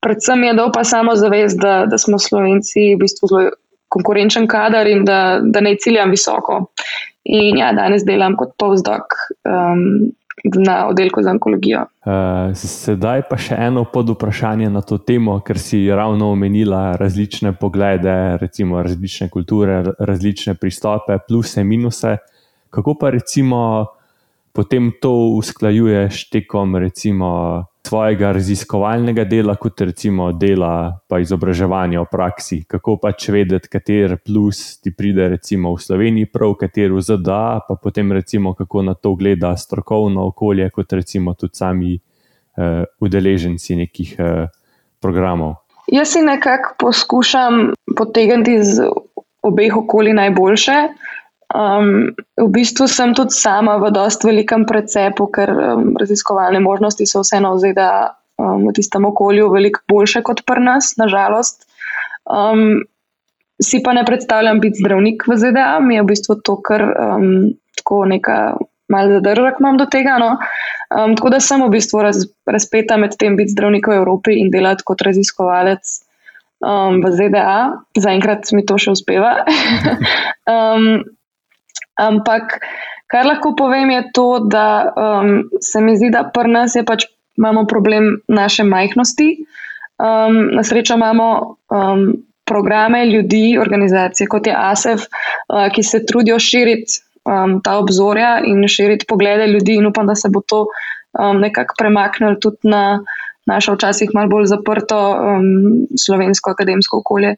Predvsem 0.00 0.44
je 0.46 0.52
dal 0.56 0.70
pa 0.72 0.84
samo 0.84 1.16
zavest, 1.16 1.60
da, 1.60 1.84
da 1.90 1.98
smo 2.00 2.16
Slovenci 2.18 2.94
v 2.94 3.00
bistvu 3.02 3.28
zelo 3.28 3.50
konkurenčen 3.90 4.46
kader 4.50 4.88
in 4.88 5.04
da, 5.04 5.40
da 5.42 5.60
ne 5.60 5.74
ciljam 5.76 6.14
visoko. 6.14 6.62
In 7.30 7.58
ja, 7.60 7.72
danes 7.76 8.06
delam 8.06 8.36
kot 8.38 8.54
postdoc 8.58 9.18
um, 9.44 10.12
na 10.56 10.86
oddelku 10.88 11.22
za 11.22 11.34
onkologijo. 11.34 11.82
Uh, 12.06 12.54
sedaj 12.56 13.26
pa 13.28 13.36
še 13.36 13.58
eno 13.60 13.84
pod 13.92 14.14
vprašanje 14.14 14.70
na 14.72 14.80
to 14.80 14.96
temo, 15.04 15.36
ker 15.44 15.58
si 15.60 15.82
ravno 15.92 16.30
omenila 16.32 16.94
različne 17.00 17.52
poglede, 17.60 18.38
recimo 18.40 18.80
različne 18.82 19.28
kulture, 19.28 19.82
različne 19.98 20.54
pristope, 20.56 21.18
pluse, 21.28 21.64
minuse. 21.64 22.16
Kako 22.70 22.94
pa 23.00 23.10
recimo 23.10 23.60
potem 24.52 24.92
to 25.00 25.12
usklajuješ 25.36 26.28
tekom 26.30 26.76
recimo, 26.76 27.64
svojega 27.86 28.32
raziskovalnega 28.32 29.24
dela, 29.24 29.54
kot 29.56 29.80
recimo 29.80 30.30
dela 30.32 31.00
pa 31.08 31.18
izobraževanja 31.18 32.00
v 32.00 32.08
praksi. 32.10 32.58
Kako 32.68 32.96
pač 33.02 33.28
vedeti, 33.32 33.68
kater 33.72 34.16
plus 34.24 34.80
ti 34.80 34.92
pride 34.94 35.28
recimo 35.34 35.74
v 35.74 35.82
Sloveniji, 35.82 36.30
prav 36.30 36.54
kater 36.60 36.92
v 36.92 37.02
ZDA, 37.02 37.60
pa 37.68 37.74
potem 37.82 38.12
recimo 38.12 38.54
kako 38.54 38.82
na 38.82 38.94
to 38.94 39.14
gleda 39.18 39.56
strokovno 39.56 40.28
okolje, 40.30 40.70
kot 40.70 40.92
recimo 40.92 41.34
tudi 41.34 41.56
sami 41.56 41.94
uh, 41.96 42.84
udeleženci 43.00 43.76
nekih 43.82 44.14
uh, 44.18 44.46
programov. 45.00 45.64
Jaz 45.90 46.12
si 46.14 46.22
nekako 46.22 46.76
poskušam 46.78 47.72
potegniti 47.96 48.54
iz 48.60 48.78
obeh 49.42 49.76
okolij 49.76 50.14
najboljše. 50.14 50.76
Um, 51.50 52.14
v 52.38 52.46
bistvu 52.54 52.86
sem 52.86 53.10
tudi 53.10 53.34
sama 53.34 53.74
v 53.82 53.90
dosti 53.90 54.28
velikem 54.30 54.62
precepu, 54.70 55.26
ker 55.34 55.50
um, 55.50 55.98
raziskovalne 55.98 56.62
možnosti 56.62 57.02
so 57.10 57.24
vseeno 57.26 57.56
v 57.56 57.64
ZDA 57.64 58.14
um, 58.38 58.70
v 58.70 58.74
tistem 58.76 59.02
okolju 59.08 59.50
veliko 59.50 59.82
boljše 59.90 60.22
kot 60.22 60.44
pri 60.46 60.62
nas, 60.62 60.94
nažalost. 61.00 61.66
Um, 62.30 62.86
si 63.58 63.82
pa 63.82 63.92
ne 63.92 64.06
predstavljam 64.06 64.60
biti 64.62 64.78
zdravnik 64.78 65.26
v 65.26 65.36
ZDA, 65.36 65.80
mi 65.82 65.98
je 65.98 66.06
v 66.06 66.10
bistvu 66.14 66.38
to, 66.46 66.54
kar 66.62 66.86
um, 66.86 67.50
tako 67.76 68.04
neka 68.06 68.38
malce 68.90 69.18
zadržek 69.18 69.60
imam 69.60 69.78
do 69.78 69.86
tega. 69.90 70.18
No? 70.22 70.38
Um, 70.90 71.18
tako 71.18 71.34
da 71.34 71.40
sem 71.42 71.62
v 71.62 71.70
bistvu 71.74 72.02
raz, 72.02 72.24
razpeta 72.46 72.96
med 72.96 73.18
tem 73.18 73.34
biti 73.34 73.54
zdravnik 73.54 73.90
v 73.90 73.98
Evropi 73.98 74.38
in 74.38 74.50
delati 74.54 74.86
kot 74.86 75.02
raziskovalec. 75.02 75.98
Um, 76.60 77.00
v 77.00 77.10
ZDA, 77.16 77.82
zaenkrat 77.96 78.50
mi 78.52 78.62
to 78.68 78.76
še 78.76 78.92
uspeva. 78.92 79.40
um, 80.54 81.00
Ampak 82.00 82.58
kar 83.10 83.26
lahko 83.26 83.54
povem, 83.58 83.90
je 83.90 84.02
to, 84.14 84.28
da 84.50 84.66
um, 84.94 85.50
se 85.60 85.80
mi 85.80 85.96
zdi, 85.96 86.10
da 86.14 86.24
pri 86.34 86.50
nas 86.50 86.76
je 86.76 86.84
pač 86.86 87.06
imamo 87.36 87.66
problem 87.66 88.20
naše 88.28 88.64
majhnosti. 88.64 89.28
Um, 90.00 90.48
na 90.56 90.64
srečo 90.64 90.94
imamo 90.94 91.56
um, 91.68 92.12
programe 92.44 93.04
ljudi, 93.06 93.58
organizacije 93.60 94.26
kot 94.26 94.46
je 94.46 94.56
ASEF, 94.56 95.06
uh, 95.06 95.66
ki 95.74 95.82
se 95.82 96.04
trudijo 96.06 96.38
širiti 96.38 97.00
um, 97.24 97.60
ta 97.64 97.76
obzorja 97.78 98.40
in 98.44 98.68
širiti 98.68 99.06
poglede 99.08 99.46
ljudi, 99.46 99.76
in 99.76 99.86
upam, 99.86 100.06
da 100.06 100.14
se 100.14 100.28
bo 100.32 100.40
to 100.40 100.64
um, 100.66 101.40
nekako 101.40 101.74
premaknilo 101.78 102.34
tudi 102.40 102.72
na 102.72 103.00
naše, 103.46 103.72
včasih 103.72 104.10
malo 104.14 104.28
bolj 104.28 104.46
zaprto 104.46 104.98
um, 105.10 105.86
slovensko 105.98 106.50
akademsko 106.50 106.98
okolje. 106.98 107.36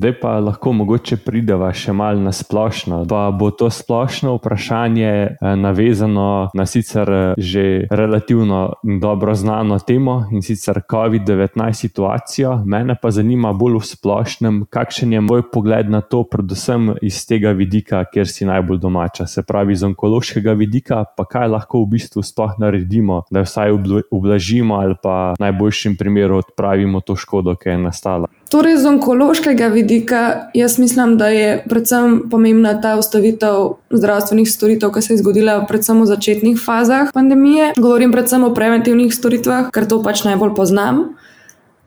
Zdaj 0.00 0.20
pa 0.20 0.38
lahko 0.40 0.72
mogoče 0.72 1.18
prideva 1.20 1.66
še 1.76 1.92
malo 1.92 2.22
na 2.24 2.30
splošno. 2.32 3.02
Pa 3.04 3.26
bo 3.36 3.50
to 3.52 3.66
splošno 3.68 4.38
vprašanje 4.38 5.10
eh, 5.12 5.50
navezano 5.60 6.48
na 6.56 6.64
sicer 6.66 7.12
eh, 7.12 7.34
že 7.36 7.64
relativno 7.90 8.80
dobro 9.02 9.34
znano 9.36 9.76
temo 9.78 10.24
in 10.32 10.40
sicer 10.40 10.80
COVID-19 10.88 11.76
situacijo. 11.76 12.54
Mene 12.64 12.96
pa 13.02 13.10
zanima 13.12 13.52
bolj 13.52 13.76
v 13.76 13.90
splošnem, 13.90 14.62
kakšen 14.72 15.12
je 15.12 15.20
moj 15.20 15.44
pogled 15.52 15.92
na 15.92 16.00
to, 16.00 16.22
predvsem 16.24 16.94
iz 17.04 17.20
tega 17.28 17.52
vidika, 17.52 18.00
kjer 18.08 18.24
si 18.24 18.48
najbolj 18.48 18.80
domača, 18.80 19.28
se 19.28 19.44
pravi 19.44 19.76
iz 19.76 19.84
onkološkega 19.84 20.56
vidika, 20.56 21.04
pa 21.04 21.28
kaj 21.28 21.52
lahko 21.58 21.84
v 21.84 21.98
bistvu 21.98 22.24
sploh 22.24 22.56
naredimo, 22.56 23.26
da 23.28 23.44
vsaj 23.44 23.76
ublažimo 24.08 24.80
ali 24.80 24.96
pa 24.96 25.36
v 25.36 25.44
najboljšem 25.44 26.00
primeru 26.00 26.40
odpravimo 26.40 27.04
to 27.04 27.20
škodo, 27.20 27.52
ki 27.60 27.74
je 27.76 27.82
nastala. 27.84 28.39
Torej, 28.50 28.82
z 28.82 28.86
onkološkega 28.86 29.68
vidika, 29.70 30.50
jaz 30.54 30.78
mislim, 30.78 31.14
da 31.18 31.28
je 31.30 31.62
predvsem 31.68 32.22
pomembna 32.30 32.72
ta 32.80 32.96
ustavitev 32.98 33.76
zdravstvenih 33.94 34.50
storitev, 34.50 34.90
ki 34.90 35.02
se 35.02 35.12
je 35.12 35.18
zgodila 35.20 35.60
predvsem 35.68 36.00
v 36.02 36.06
začetnih 36.10 36.58
fazah 36.58 37.12
pandemije. 37.14 37.72
Govorim 37.78 38.10
predvsem 38.10 38.44
o 38.44 38.50
preventivnih 38.54 39.14
storitvah, 39.14 39.70
ker 39.70 39.86
to 39.86 40.00
pač 40.02 40.24
najbolj 40.26 40.56
poznam. 40.58 41.14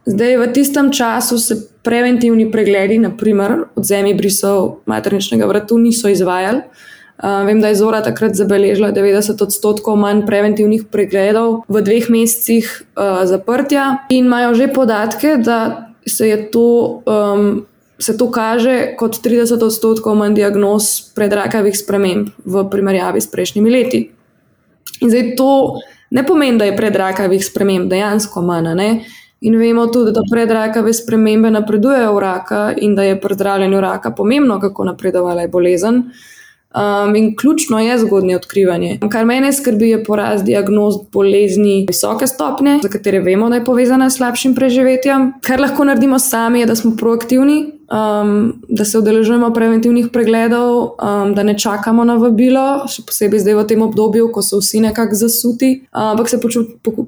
Zdaj, 0.07 0.37
v 0.39 0.49
tistem 0.55 0.91
času 0.95 1.35
se 1.37 1.59
preventivni 1.83 2.47
pregledi, 2.51 2.95
naprimer 2.99 3.65
odzemi 3.75 4.15
brisov 4.15 4.85
materničnega 4.87 5.51
vratu, 5.51 5.77
niso 5.77 6.07
izvajali. 6.07 6.63
Uh, 7.23 7.43
vem, 7.45 7.59
da 7.61 7.67
je 7.67 7.75
Zora 7.75 7.99
takrat 8.01 8.39
zabeležila 8.39 8.95
90 8.95 9.43
odstotkov 9.43 9.99
manj 9.99 10.23
preventivnih 10.25 10.87
pregledov 10.91 11.67
v 11.67 11.83
dveh 11.83 12.07
mesecih 12.09 12.67
uh, 12.95 13.27
zaprtja, 13.27 14.07
in 14.09 14.31
imajo 14.31 14.55
že 14.55 14.71
podatke, 14.71 15.37
da 15.43 15.92
se 16.07 16.27
je 16.29 16.51
to, 16.51 17.01
um, 17.05 17.65
se 17.99 18.17
to 18.17 18.31
kaže 18.31 18.95
kot 18.97 19.19
30 19.23 19.63
odstotkov 19.63 20.15
manj 20.15 20.35
diagnoz 20.35 21.13
predrakavih 21.15 21.77
sprememb 21.77 22.29
v 22.45 22.65
primerjavi 22.69 23.21
s 23.21 23.31
prejšnjimi 23.31 23.71
leti. 23.71 24.03
In 25.01 25.09
zdaj 25.09 25.35
to 25.35 25.79
ne 26.11 26.25
pomeni, 26.25 26.57
da 26.57 26.65
je 26.65 26.77
predrakavih 26.77 27.45
sprememb 27.45 27.89
dejansko 27.89 28.41
manj. 28.41 28.73
Ne? 28.75 28.89
In 29.43 29.57
vemo 29.59 29.87
tudi, 29.91 30.11
da 30.15 30.21
predrakave 30.31 30.93
spremembe 30.93 31.49
napredujejo 31.51 32.13
v 32.15 32.19
raka 32.19 32.61
in 32.77 32.95
da 32.95 33.03
je 33.03 33.19
pri 33.21 33.35
zdravljenju 33.35 33.81
raka 33.81 34.11
pomembno, 34.11 34.59
kako 34.59 34.85
napredovala 34.93 35.41
je 35.41 35.51
bolezen. 35.51 36.03
Um, 36.73 37.15
in 37.15 37.35
ključno 37.37 37.79
je 37.79 37.99
zgodnje 37.99 38.35
odkrivanje. 38.35 38.99
Kar 39.11 39.25
mene 39.25 39.53
skrbi, 39.53 39.89
je 39.89 40.03
porast 40.03 40.45
diagnoz 40.45 40.95
bolezni 41.11 41.85
visoke 41.87 42.27
stopnje, 42.27 42.79
za 42.83 42.89
katere 42.89 43.19
vemo, 43.19 43.49
da 43.49 43.55
je 43.55 43.65
povezana 43.65 44.09
s 44.09 44.17
slabšim 44.17 44.55
preživetjem. 44.55 45.33
Kar 45.41 45.61
lahko 45.61 45.85
naredimo 45.85 46.19
sami, 46.19 46.59
je, 46.59 46.65
da 46.65 46.75
smo 46.75 46.95
proaktivni, 46.97 47.59
um, 47.93 48.53
da 48.69 48.85
se 48.85 48.97
udeležujemo 48.97 49.53
preventivnih 49.53 50.09
pregledov, 50.13 50.81
um, 50.81 51.35
da 51.35 51.43
ne 51.43 51.57
čakamo 51.59 52.03
na 52.03 52.15
vabilo, 52.17 52.87
še 52.89 53.05
posebej 53.05 53.45
zdaj 53.45 53.59
v 53.59 53.67
tem 53.69 53.85
obdobju, 53.85 54.31
ko 54.33 54.41
so 54.41 54.57
vsi 54.57 54.81
nekako 54.81 55.15
zasuti, 55.15 55.75
ampak 55.91 56.29
se 56.29 56.41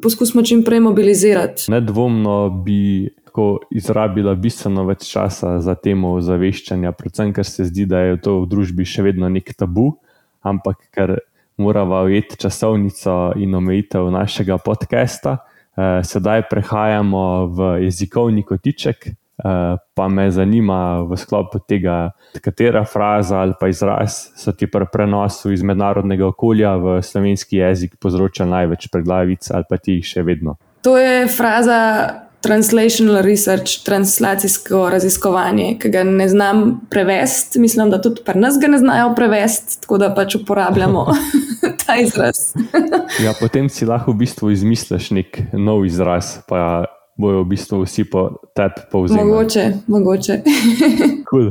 poskusimo 0.01 0.43
čim 0.45 0.63
prej 0.63 0.79
mobilizirati. 0.85 1.71
Nedvomno 1.73 2.49
bi 2.65 3.09
lahko 3.35 3.59
izrabila 3.71 4.35
bistveno 4.35 4.85
več 4.85 5.09
časa 5.11 5.59
za 5.59 5.75
temo 5.75 6.15
ozaveščanja, 6.15 6.91
predvsem 6.95 7.33
ker 7.33 7.45
se 7.45 7.65
zdi, 7.65 7.85
da 7.85 7.99
je 7.99 8.17
to 8.21 8.41
v 8.41 8.47
družbi 8.47 8.85
še 8.85 9.03
vedno 9.03 9.29
nek 9.29 9.53
tabu, 9.57 9.97
ampak 10.43 10.77
ker 10.91 11.19
moramo 11.57 12.03
ujeti 12.05 12.37
časovnico 12.37 13.35
in 13.35 13.55
omejitev 13.55 14.09
našega 14.11 14.57
podcasta. 14.57 15.43
Eh, 15.75 16.03
sedaj 16.03 16.47
prehajamo 16.49 17.47
v 17.51 17.83
jezikovni 17.83 18.43
kotiček, 18.43 19.05
eh, 19.07 19.75
pa 19.93 20.07
me 20.07 20.31
zanima 20.31 21.03
v 21.03 21.17
sklopu 21.17 21.59
tega, 21.67 22.11
katera 22.41 22.85
fraza 22.85 23.41
ali 23.41 23.53
pa 23.59 23.67
izraz 23.67 24.31
so 24.35 24.51
ti 24.51 24.67
pri 24.67 24.85
prenosu 24.91 25.51
iz 25.51 25.63
mednarodnega 25.63 26.27
okolja 26.27 26.75
v 26.77 27.01
slovenski 27.03 27.57
jezik 27.57 27.99
povzročali 27.99 28.49
največ 28.49 28.87
preglavic 28.91 29.51
ali 29.51 29.63
pa 29.69 29.77
ti 29.77 29.99
jih 29.99 30.05
še 30.05 30.23
vedno. 30.23 30.55
To 30.83 30.97
je 30.97 31.27
fraza 31.27 32.24
translational 32.45 33.23
research, 33.25 33.83
translacijsko 33.85 34.89
raziskovanje, 34.89 35.77
ki 35.81 35.89
ga 35.89 36.03
ne 36.03 36.27
znam 36.29 36.81
prevesti. 36.89 37.59
Mislim, 37.59 37.89
da 37.89 38.01
tudi 38.01 38.21
pri 38.25 38.39
nas 38.39 38.59
ga 38.61 38.67
ne 38.67 38.77
znajo 38.77 39.15
prevesti, 39.15 39.81
tako 39.81 39.97
da 39.97 40.13
pač 40.13 40.35
uporabljamo 40.35 41.05
ta 41.85 41.95
izraz. 42.01 42.53
ja, 43.25 43.33
potem 43.39 43.69
si 43.69 43.85
lahko 43.85 44.13
v 44.13 44.21
bistvu 44.21 44.51
izmisliš 44.53 45.09
nek 45.17 45.41
nov 45.53 45.85
izraz, 45.89 46.37
pa 46.47 46.85
bojo 47.17 47.41
v 47.41 47.49
bistvu 47.55 47.81
vsi 47.81 48.05
po 48.11 48.27
tebi 48.53 48.85
povzeli. 48.91 49.23
Mogoče, 49.23 49.71
mogoče. 49.87 50.41
cool. 51.29 51.49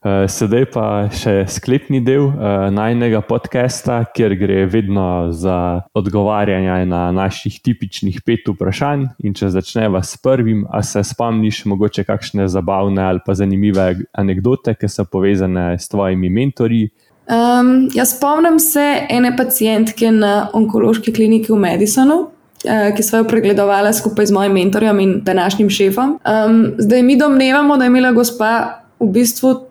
Uh, 0.00 0.24
sedaj 0.32 0.62
pa 0.72 0.84
še 1.12 1.42
sklepni 1.44 1.98
del 2.00 2.30
uh, 2.30 2.70
najnega 2.72 3.18
podcasta, 3.20 3.98
kjer 4.16 4.32
gre 4.40 4.62
vedno 4.64 5.28
za 5.36 5.84
odgovarjanje 5.92 6.86
na 6.88 7.02
naših 7.12 7.58
tipičnih 7.60 8.22
pet 8.24 8.48
vprašanj. 8.48 9.04
In 9.28 9.36
če 9.36 9.50
začneva 9.52 10.00
s 10.00 10.16
prvim, 10.16 10.64
a 10.72 10.80
se 10.80 11.04
spomniš 11.04 11.66
mogoče 11.68 12.06
kakšne 12.08 12.48
zabavne 12.48 13.04
ali 13.10 13.20
pa 13.26 13.36
zanimive 13.36 14.06
anekdote, 14.16 14.72
ki 14.80 14.88
so 14.88 15.04
povezane 15.04 15.76
s 15.76 15.92
tvojimi 15.92 16.32
mentorji? 16.32 16.88
Um, 17.28 17.90
jaz 17.92 18.16
spomnim 18.16 18.56
se 18.56 19.04
ene 19.04 19.36
pacijentke 19.36 20.08
na 20.16 20.48
onkološki 20.56 21.12
kliniki 21.12 21.52
v 21.52 21.60
Madisonu. 21.60 22.22
Ki 22.60 23.04
so 23.04 23.20
jo 23.20 23.28
pregledovali 23.28 23.92
skupaj 23.96 24.32
z 24.32 24.36
mojim 24.36 24.56
mentorjem 24.56 24.98
in 25.00 25.12
današnjim 25.24 25.68
šefom. 25.72 26.18
Um, 26.24 26.62
zdaj 26.78 27.02
mi 27.02 27.20
domnevamo, 27.20 27.76
da 27.76 27.84
je 27.84 27.92
imela 27.92 28.12
gospa 28.16 28.80
v 29.00 29.12
bistvu 29.12 29.69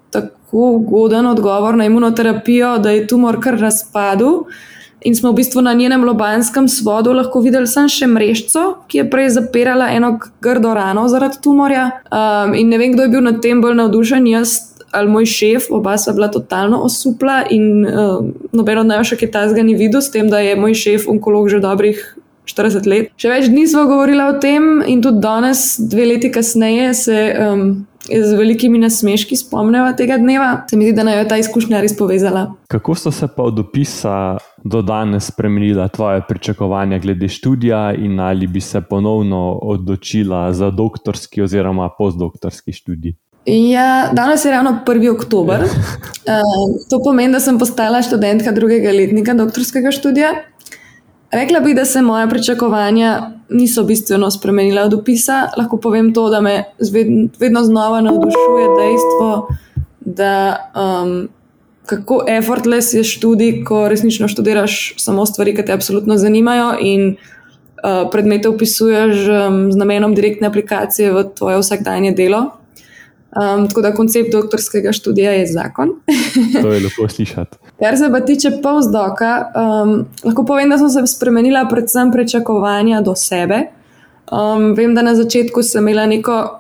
tako 0.50 0.72
ugoden 0.72 1.28
odgovor 1.28 1.76
na 1.78 1.86
imunoterapijo, 1.86 2.78
da 2.78 2.90
je 2.90 3.08
tumor 3.08 3.40
kar 3.42 3.60
razpadel. 3.60 4.44
In 5.02 5.16
smo 5.16 5.32
v 5.32 5.36
bistvu 5.36 5.62
na 5.62 5.74
njenem 5.74 6.04
lobanskem 6.04 6.68
svodu 6.68 7.14
lahko 7.14 7.40
videli 7.40 7.68
samo 7.68 7.88
še 7.88 8.08
mrežico, 8.08 8.82
ki 8.88 8.98
je 8.98 9.10
prej 9.10 9.30
zapirala 9.30 9.88
eno 9.94 10.18
grdo 10.42 10.74
rano 10.74 11.08
zaradi 11.08 11.38
tumorja. 11.44 12.02
Um, 12.12 12.54
in 12.54 12.70
ne 12.70 12.78
vem, 12.78 12.94
kdo 12.94 13.06
je 13.06 13.10
bil 13.10 13.22
nad 13.22 13.42
tem 13.42 13.62
bolj 13.62 13.78
navdušen, 13.78 14.28
jaz 14.28 14.58
ali 14.92 15.08
moj 15.08 15.26
šef, 15.30 15.70
oba 15.70 15.98
sva 15.98 16.16
bila 16.18 16.28
totalno 16.34 16.82
osupla 16.82 17.44
in 17.50 17.86
uh, 17.86 18.26
noben 18.52 18.82
od 18.82 18.90
nas 18.90 19.08
še 19.08 19.20
kaj 19.22 19.32
tajnega 19.32 19.64
ni 19.64 19.76
videl, 19.78 20.02
s 20.02 20.10
tem, 20.10 20.28
da 20.30 20.40
je 20.42 20.58
moj 20.58 20.74
šef 20.74 21.06
onkolog 21.08 21.50
že 21.50 21.62
dobrih 21.62 22.02
40 22.50 22.90
let. 22.90 23.12
Še 23.22 23.30
več 23.30 23.52
dni 23.54 23.68
smo 23.70 23.86
govorili 23.86 24.26
o 24.26 24.34
tem, 24.42 24.82
in 24.82 25.04
tudi 25.06 25.22
danes, 25.22 25.78
dve 25.78 26.10
leti 26.10 26.32
kasneje, 26.34 26.94
se 26.98 27.20
um, 27.38 27.68
z 28.12 28.34
velikimi 28.38 28.80
nasmeški 28.80 29.36
spomnimo 29.36 29.94
tega 29.98 30.18
dneva. 30.18 30.66
Se 30.70 30.78
mi 30.78 30.86
zdi, 30.86 30.96
da 30.98 31.04
naj 31.04 31.18
jo 31.22 31.28
ta 31.30 31.38
izkušnja 31.38 31.82
res 31.82 31.98
povezala. 31.98 32.46
Kako 32.68 32.96
so 32.96 33.12
se 33.12 33.28
pa 33.36 33.44
od 33.44 33.60
opisa 33.60 34.38
do 34.64 34.82
danes 34.82 35.32
spremenila 35.32 35.88
tvoje 35.88 36.22
pričakovanja 36.28 37.00
glede 37.00 37.28
študija, 37.28 37.94
in 37.94 38.20
ali 38.20 38.48
bi 38.48 38.62
se 38.62 38.82
ponovno 38.82 39.60
odločila 39.62 40.54
za 40.54 40.72
doktorski 40.72 41.42
oziroma 41.42 41.90
postdoktorski 41.98 42.74
študij? 42.74 43.14
Ja, 43.46 44.10
danes 44.14 44.46
je 44.46 44.52
ravno 44.52 44.80
1. 44.86 45.16
oktober. 45.16 45.64
Uh, 45.64 45.70
to 46.90 47.00
pomeni, 47.04 47.34
da 47.34 47.40
sem 47.40 47.60
postala 47.60 48.02
študentka 48.02 48.52
drugega 48.52 48.92
letnika 48.92 49.34
doktorskega 49.34 49.92
študija. 49.92 50.34
Rekla 51.32 51.60
bi, 51.60 51.74
da 51.74 51.86
se 51.86 52.02
moja 52.02 52.28
pričakovanja 52.28 53.32
niso 53.50 53.84
bistveno 53.84 54.32
spremenila 54.32 54.84
od 54.84 54.94
opisa. 54.94 55.50
Lahko 55.58 55.78
povem 55.78 56.14
to, 56.14 56.30
da 56.30 56.42
me 56.42 56.64
vedno 57.40 57.64
znova 57.64 58.02
navdušuje 58.02 58.68
dejstvo, 58.80 59.48
da 60.00 60.58
um, 60.76 61.30
kako 61.86 62.24
effortless 62.28 62.94
je 62.94 63.04
študij, 63.04 63.64
ko 63.64 63.88
resnično 63.88 64.28
študiraš 64.28 64.94
samo 64.98 65.26
stvari, 65.26 65.56
ki 65.56 65.66
te 65.66 65.74
absolutno 65.74 66.18
zanimajo 66.18 66.74
in 66.82 67.10
uh, 67.10 68.10
predmete 68.12 68.50
opisuješ 68.50 69.28
um, 69.28 69.72
z 69.72 69.78
namenom 69.78 70.16
direktne 70.16 70.48
aplikacije 70.48 71.14
v 71.14 71.24
tvoje 71.38 71.60
vsakdanje 71.60 72.12
delo. 72.12 72.59
Um, 73.30 73.68
tako 73.68 73.82
da 73.82 73.94
koncept 73.94 74.32
doktorskega 74.32 74.92
študija 74.92 75.32
je 75.32 75.48
zakon. 75.48 75.90
to 76.62 76.72
je 76.72 76.80
lepo 76.80 77.10
slišati. 77.16 77.58
Kar 77.80 77.98
se 77.98 78.10
pa 78.12 78.20
tiče 78.20 78.52
polzdoka, 78.64 79.46
um, 79.56 80.06
lahko 80.24 80.46
povem, 80.46 80.70
da 80.70 80.78
sem 80.78 80.90
se 80.90 81.16
spremenila 81.16 81.68
predvsem 81.70 82.12
pričakovanja 82.12 83.02
do 83.02 83.16
sebe. 83.16 83.60
Um, 84.32 84.74
vem, 84.74 84.96
da 84.96 85.02
na 85.02 85.16
začetku 85.16 85.64
sem 85.64 85.88
imela 85.88 86.06
neko 86.06 86.60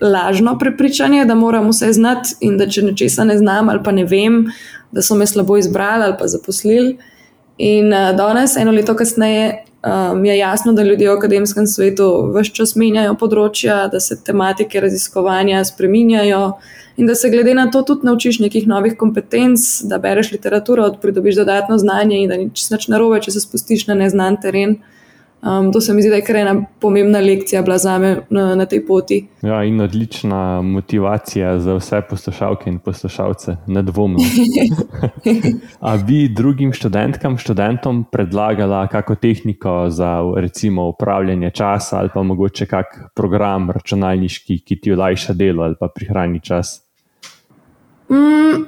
lažno 0.00 0.58
prepričanje, 0.58 1.24
da 1.24 1.34
moram 1.34 1.68
vse 1.68 1.92
znati 1.92 2.36
in 2.40 2.58
da 2.58 2.68
če 2.68 2.82
nečesa 2.82 3.24
ne 3.24 3.38
znam 3.38 3.68
ali 3.68 3.80
pa 3.84 3.92
ne 3.92 4.04
vem, 4.04 4.44
da 4.92 5.02
so 5.02 5.14
me 5.14 5.26
slabo 5.26 5.56
izbrali 5.56 6.04
ali 6.04 6.14
pa 6.18 6.26
zaposlili. 6.26 6.98
In 7.58 7.92
uh, 7.92 8.12
danes, 8.16 8.56
eno 8.56 8.72
leto 8.76 8.94
kasneje, 8.94 9.64
um, 9.84 10.24
je 10.24 10.38
jasno, 10.38 10.72
da 10.72 10.82
ljudje 10.82 11.10
v 11.10 11.16
akademskem 11.16 11.66
svetu 11.66 12.08
vse 12.34 12.52
čas 12.54 12.74
menjajo 12.76 13.14
področja, 13.20 13.84
da 13.92 14.00
se 14.00 14.16
tematike 14.24 14.80
raziskovanja 14.80 15.64
spreminjajo 15.64 16.42
in 16.96 17.10
da 17.10 17.14
se 17.14 17.30
glede 17.30 17.54
na 17.54 17.66
to 17.70 17.82
tudi 17.82 18.06
naučiš 18.06 18.38
nekih 18.40 18.66
novih 18.70 18.96
kompetenc, 18.98 19.82
da 19.90 19.98
bereš 19.98 20.32
literaturo, 20.32 20.88
pridobiš 21.02 21.42
dodatno 21.42 21.78
znanje 21.78 22.22
in 22.22 22.28
da 22.28 22.38
ni 22.38 22.50
čisto 22.54 22.78
narobe, 22.88 23.20
če 23.20 23.34
se 23.34 23.44
spustiš 23.44 23.86
na 23.90 23.98
neznan 23.98 24.40
teren. 24.40 24.78
Um, 25.44 25.72
to 25.72 25.80
se 25.80 25.94
mi 25.94 26.02
zdi, 26.02 26.10
da 26.10 26.16
je 26.16 26.24
kar 26.24 26.36
ena 26.36 26.54
pomembna 26.80 27.20
lekcija 27.20 27.62
bila 27.62 27.78
za 27.78 27.98
me 27.98 28.16
na, 28.30 28.54
na 28.54 28.66
tej 28.66 28.86
poti. 28.86 29.26
Ja, 29.42 29.64
in 29.64 29.80
odlična 29.80 30.62
motivacija 30.62 31.58
za 31.58 31.74
vse 31.74 32.00
poslušalke 32.10 32.70
in 32.70 32.78
poslušalce, 32.78 33.56
nedvomno. 33.66 34.18
A 35.88 35.96
bi 35.96 36.28
drugim 36.28 36.72
študentkam, 36.72 37.38
študentom 37.38 38.04
predlagala 38.12 38.86
kako 38.86 39.14
tehniko 39.14 39.90
za 39.90 40.20
recimo 40.36 40.88
upravljanje 40.88 41.50
časa 41.50 41.98
ali 41.98 42.08
pa 42.14 42.22
mogoče 42.22 42.66
kak 42.66 42.86
program 43.14 43.70
računalniški, 43.70 44.58
ki 44.64 44.80
ti 44.80 44.92
olajša 44.92 45.32
delo 45.32 45.62
ali 45.64 45.74
pa 45.80 45.88
prihrani 45.94 46.40
čas? 46.40 46.83
Mm, 48.10 48.64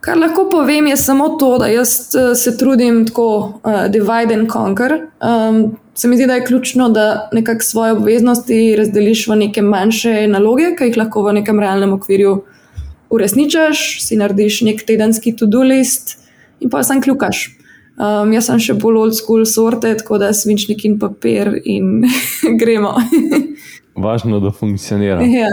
kar 0.00 0.18
lahko 0.18 0.48
povem, 0.50 0.86
je 0.86 0.96
samo 0.96 1.28
to, 1.40 1.56
da 1.58 1.66
jaz 1.66 2.14
uh, 2.14 2.36
se 2.36 2.56
trudim 2.58 3.06
tako 3.06 3.60
uh, 3.64 3.86
divide 3.90 4.34
and 4.34 4.50
conquer. 4.52 4.98
Um, 5.20 5.76
se 5.94 6.08
mi 6.08 6.16
zdi, 6.16 6.26
da 6.26 6.34
je 6.34 6.46
ključno, 6.46 6.88
da 6.88 7.28
nekako 7.32 7.62
svoje 7.62 7.92
obveznosti 7.92 8.76
razdeliš 8.76 9.26
v 9.28 9.36
neke 9.36 9.62
manjše 9.62 10.26
naloge, 10.26 10.74
ki 10.78 10.90
jih 10.90 10.96
lahko 10.96 11.22
v 11.22 11.38
nekem 11.40 11.60
realnem 11.60 11.92
okvirju 11.92 12.42
uresničiš, 13.14 14.02
si 14.02 14.16
narediš 14.18 14.62
nek 14.66 14.82
tedenski 14.86 15.36
to-do 15.36 15.62
list 15.62 16.18
in 16.60 16.70
pa 16.70 16.82
sem 16.82 17.02
kljukaš. 17.02 17.46
Um, 17.94 18.32
jaz 18.34 18.48
sem 18.48 18.58
še 18.58 18.74
bolj 18.74 18.96
old 18.98 19.14
school 19.14 19.44
sorte, 19.46 19.92
tako 20.00 20.18
da 20.18 20.32
svinčnik 20.34 20.82
in 20.88 20.96
papir 20.98 21.52
in 21.62 22.02
gremo. 22.60 22.96
Važno, 23.96 24.40
da 24.40 24.50
funkcionira. 24.50 25.22
Ja. 25.22 25.50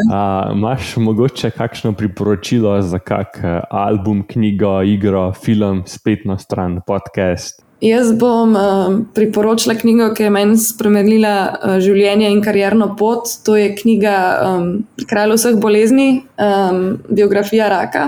Imáš 0.53 0.95
mogoče 0.97 1.51
kakšno 1.53 1.93
priporočilo 1.93 2.81
za 2.81 2.99
kak 2.99 3.37
eh, 3.43 3.59
album, 3.69 4.23
knjigo, 4.27 4.81
igro, 4.81 5.33
film, 5.33 5.83
spletno 5.85 6.37
stran, 6.37 6.79
podcast? 6.87 7.61
Jaz 7.81 8.11
bom 8.13 8.55
uh, 8.55 8.99
priporočila 9.13 9.73
knjigo, 9.75 10.11
ki 10.13 10.23
je 10.23 10.29
meni 10.29 10.57
spremenila 10.57 11.35
uh, 11.49 11.77
življenje 11.81 12.29
in 12.29 12.41
karjerno 12.45 12.91
pot. 12.97 13.29
To 13.45 13.55
je 13.57 13.71
knjiga 13.73 14.17
um, 14.45 14.67
Kralj 15.09 15.33
vseh 15.33 15.57
bolezni, 15.57 16.21
um, 16.37 16.99
biografija 17.09 17.69
raka. 17.73 18.05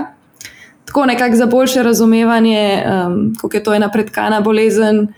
Tako 0.86 1.08
nekako 1.10 1.36
za 1.36 1.46
boljše 1.50 1.82
razumevanje, 1.82 2.62
um, 2.86 3.18
kako 3.40 3.56
je 3.56 3.64
to 3.66 3.74
ena 3.74 3.90
predkana 3.90 4.38
bolezen, 4.46 5.08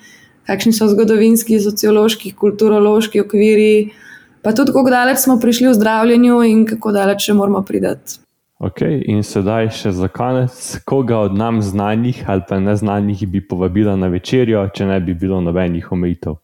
kakšni 0.49 0.73
so 0.73 0.89
zgodovinski, 0.89 1.61
sociološki, 1.61 2.33
kulturološki 2.33 3.21
okviri, 3.21 3.91
pa 4.47 4.53
tudi 4.53 4.71
kako 4.73 4.91
daleč 4.91 5.19
smo 5.19 5.41
prišli 5.41 5.69
v 5.69 5.75
zdravljenju 5.75 6.43
in 6.47 6.61
kako 6.67 6.93
daleč 6.95 7.25
še 7.27 7.35
moramo 7.35 7.65
pridati. 7.67 8.21
Ok, 8.63 8.79
in 8.87 9.25
sedaj 9.27 9.73
še 9.75 9.91
za 9.93 10.07
konec, 10.09 10.55
koga 10.87 11.19
od 11.27 11.35
nam 11.35 11.59
znanih 11.63 12.21
ali 12.31 12.45
pa 12.49 12.61
neznanih 12.63 13.25
bi 13.29 13.43
povabila 13.43 13.97
na 13.99 14.07
večerjo, 14.07 14.63
če 14.71 14.87
ne 14.87 15.01
bi 15.03 15.17
bilo 15.19 15.41
nobenih 15.43 15.91
omejitev? 15.93 16.39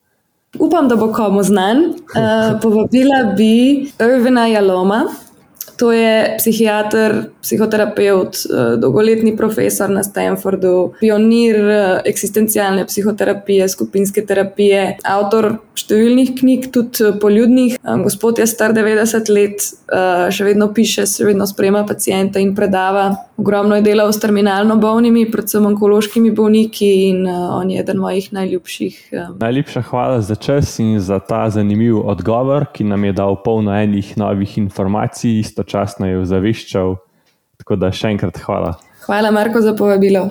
Upam, 0.59 0.89
da 0.91 0.99
bo 0.99 1.13
komu 1.15 1.47
znan. 1.47 1.95
Uh, 2.11 2.59
povabila 2.63 3.23
bi 3.39 3.87
Irvina 4.03 4.49
Jaloma, 4.51 5.05
To 5.77 5.93
je 5.93 6.35
psihiater, 6.39 7.31
psihoterapeut, 7.43 8.37
eh, 8.37 8.77
dolgoletni 8.77 9.37
profesor 9.37 9.91
na 9.91 10.03
Stanfordu, 10.03 10.93
pionir 11.01 11.57
eh, 11.57 12.01
eksistencialne 12.05 12.85
psihoterapije, 12.87 13.69
skupinske 13.69 14.25
terapije, 14.27 14.99
avtor 15.05 15.57
številnih 15.79 16.35
knjig, 16.39 16.71
tudi 16.75 17.09
eh, 17.09 17.17
poljudnih. 17.21 17.79
Gospod 18.05 18.39
je 18.39 18.47
star 18.47 18.75
90 18.77 19.31
let, 19.33 19.65
še 20.33 20.45
vedno 20.47 20.69
piše, 20.75 21.07
še 21.09 21.27
vedno 21.27 21.47
sprema 21.47 21.83
pacijente 21.89 22.41
in 22.41 22.55
predava. 22.55 23.11
Ogromno 23.43 23.75
je 23.75 23.83
delal 23.83 24.13
s 24.13 24.21
terminalno 24.23 24.77
bolnimi, 24.77 25.25
predvsem 25.31 25.65
onkološkimi 25.67 26.31
bolniki, 26.31 26.89
in 27.09 27.25
on 27.27 27.71
je 27.71 27.81
eden 27.81 27.99
mojih 27.99 28.29
najljubših. 28.33 28.99
Najlepša 29.41 29.81
hvala 29.89 30.21
za 30.23 30.35
čas 30.39 30.79
in 30.79 31.01
za 31.01 31.19
ta 31.19 31.51
zanimiv 31.51 31.99
odgovor, 32.07 32.69
ki 32.71 32.85
nam 32.87 33.05
je 33.05 33.13
dal 33.13 33.35
polno 33.43 33.75
enih 33.75 34.13
novih 34.17 34.59
informacij 34.59 35.41
istočasno 35.41 36.07
je 36.07 36.21
ozaveščal. 36.21 36.95
Tako 37.59 37.81
da 37.83 37.91
še 37.91 38.13
enkrat 38.15 38.39
hvala. 38.47 38.77
Hvala, 39.09 39.35
Marko, 39.35 39.59
za 39.59 39.75
povabilo. 39.75 40.29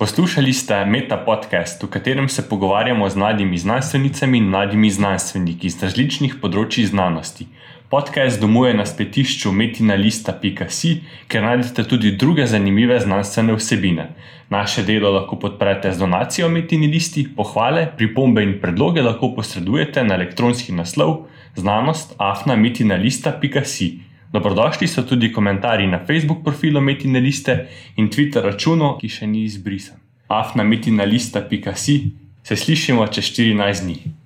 Poslušali 0.00 0.52
ste 0.52 0.80
Meta 0.88 1.20
podcast, 1.26 1.82
v 1.82 1.90
katerem 1.92 2.28
se 2.28 2.48
pogovarjamo 2.48 3.04
z 3.10 3.20
mladimi 3.20 3.58
znanstvenicami 3.58 4.38
in 4.38 4.48
mladimi 4.48 4.90
znanstveniki 4.90 5.68
iz 5.68 5.76
različnih 5.82 6.40
področji 6.40 6.88
znanosti. 6.88 7.46
Podcast 7.92 8.40
domuje 8.40 8.72
na 8.74 8.86
spletišču 8.88 9.50
metinalista.si, 9.52 10.90
kjer 11.28 11.42
najdete 11.44 11.82
tudi 11.84 12.14
druge 12.16 12.46
zanimive 12.48 12.96
znanstvene 13.00 13.52
vsebine. 13.52 14.06
Naše 14.48 14.82
delo 14.82 15.10
lahko 15.12 15.36
podprete 15.36 15.92
z 15.92 16.00
donacijo 16.00 16.48
Metini 16.48 16.88
listi, 16.88 17.26
pohvale, 17.36 17.82
pripombe 17.96 18.42
in 18.46 18.54
predloge 18.62 19.04
lahko 19.04 19.34
posredujete 19.36 20.04
na 20.04 20.14
elektronski 20.14 20.72
naslov 20.72 21.26
znanost 21.54 22.14
afnametinalista.si. 22.16 23.90
Dobrodošli 24.32 24.88
so 24.88 25.04
tudi 25.04 25.32
komentarji 25.32 25.86
na 25.86 26.00
Facebook 26.06 26.40
profilu 26.44 26.80
Metina 26.80 27.18
Liste 27.18 27.68
in 27.96 28.08
Twitter 28.08 28.40
računu, 28.48 28.96
ki 29.00 29.08
še 29.08 29.26
ni 29.26 29.44
izbrisan. 29.44 30.00
afnametinalista.si 30.28 32.00
se 32.42 32.56
slišimo 32.56 33.06
čez 33.06 33.24
14 33.36 33.84
dni. 33.84 34.21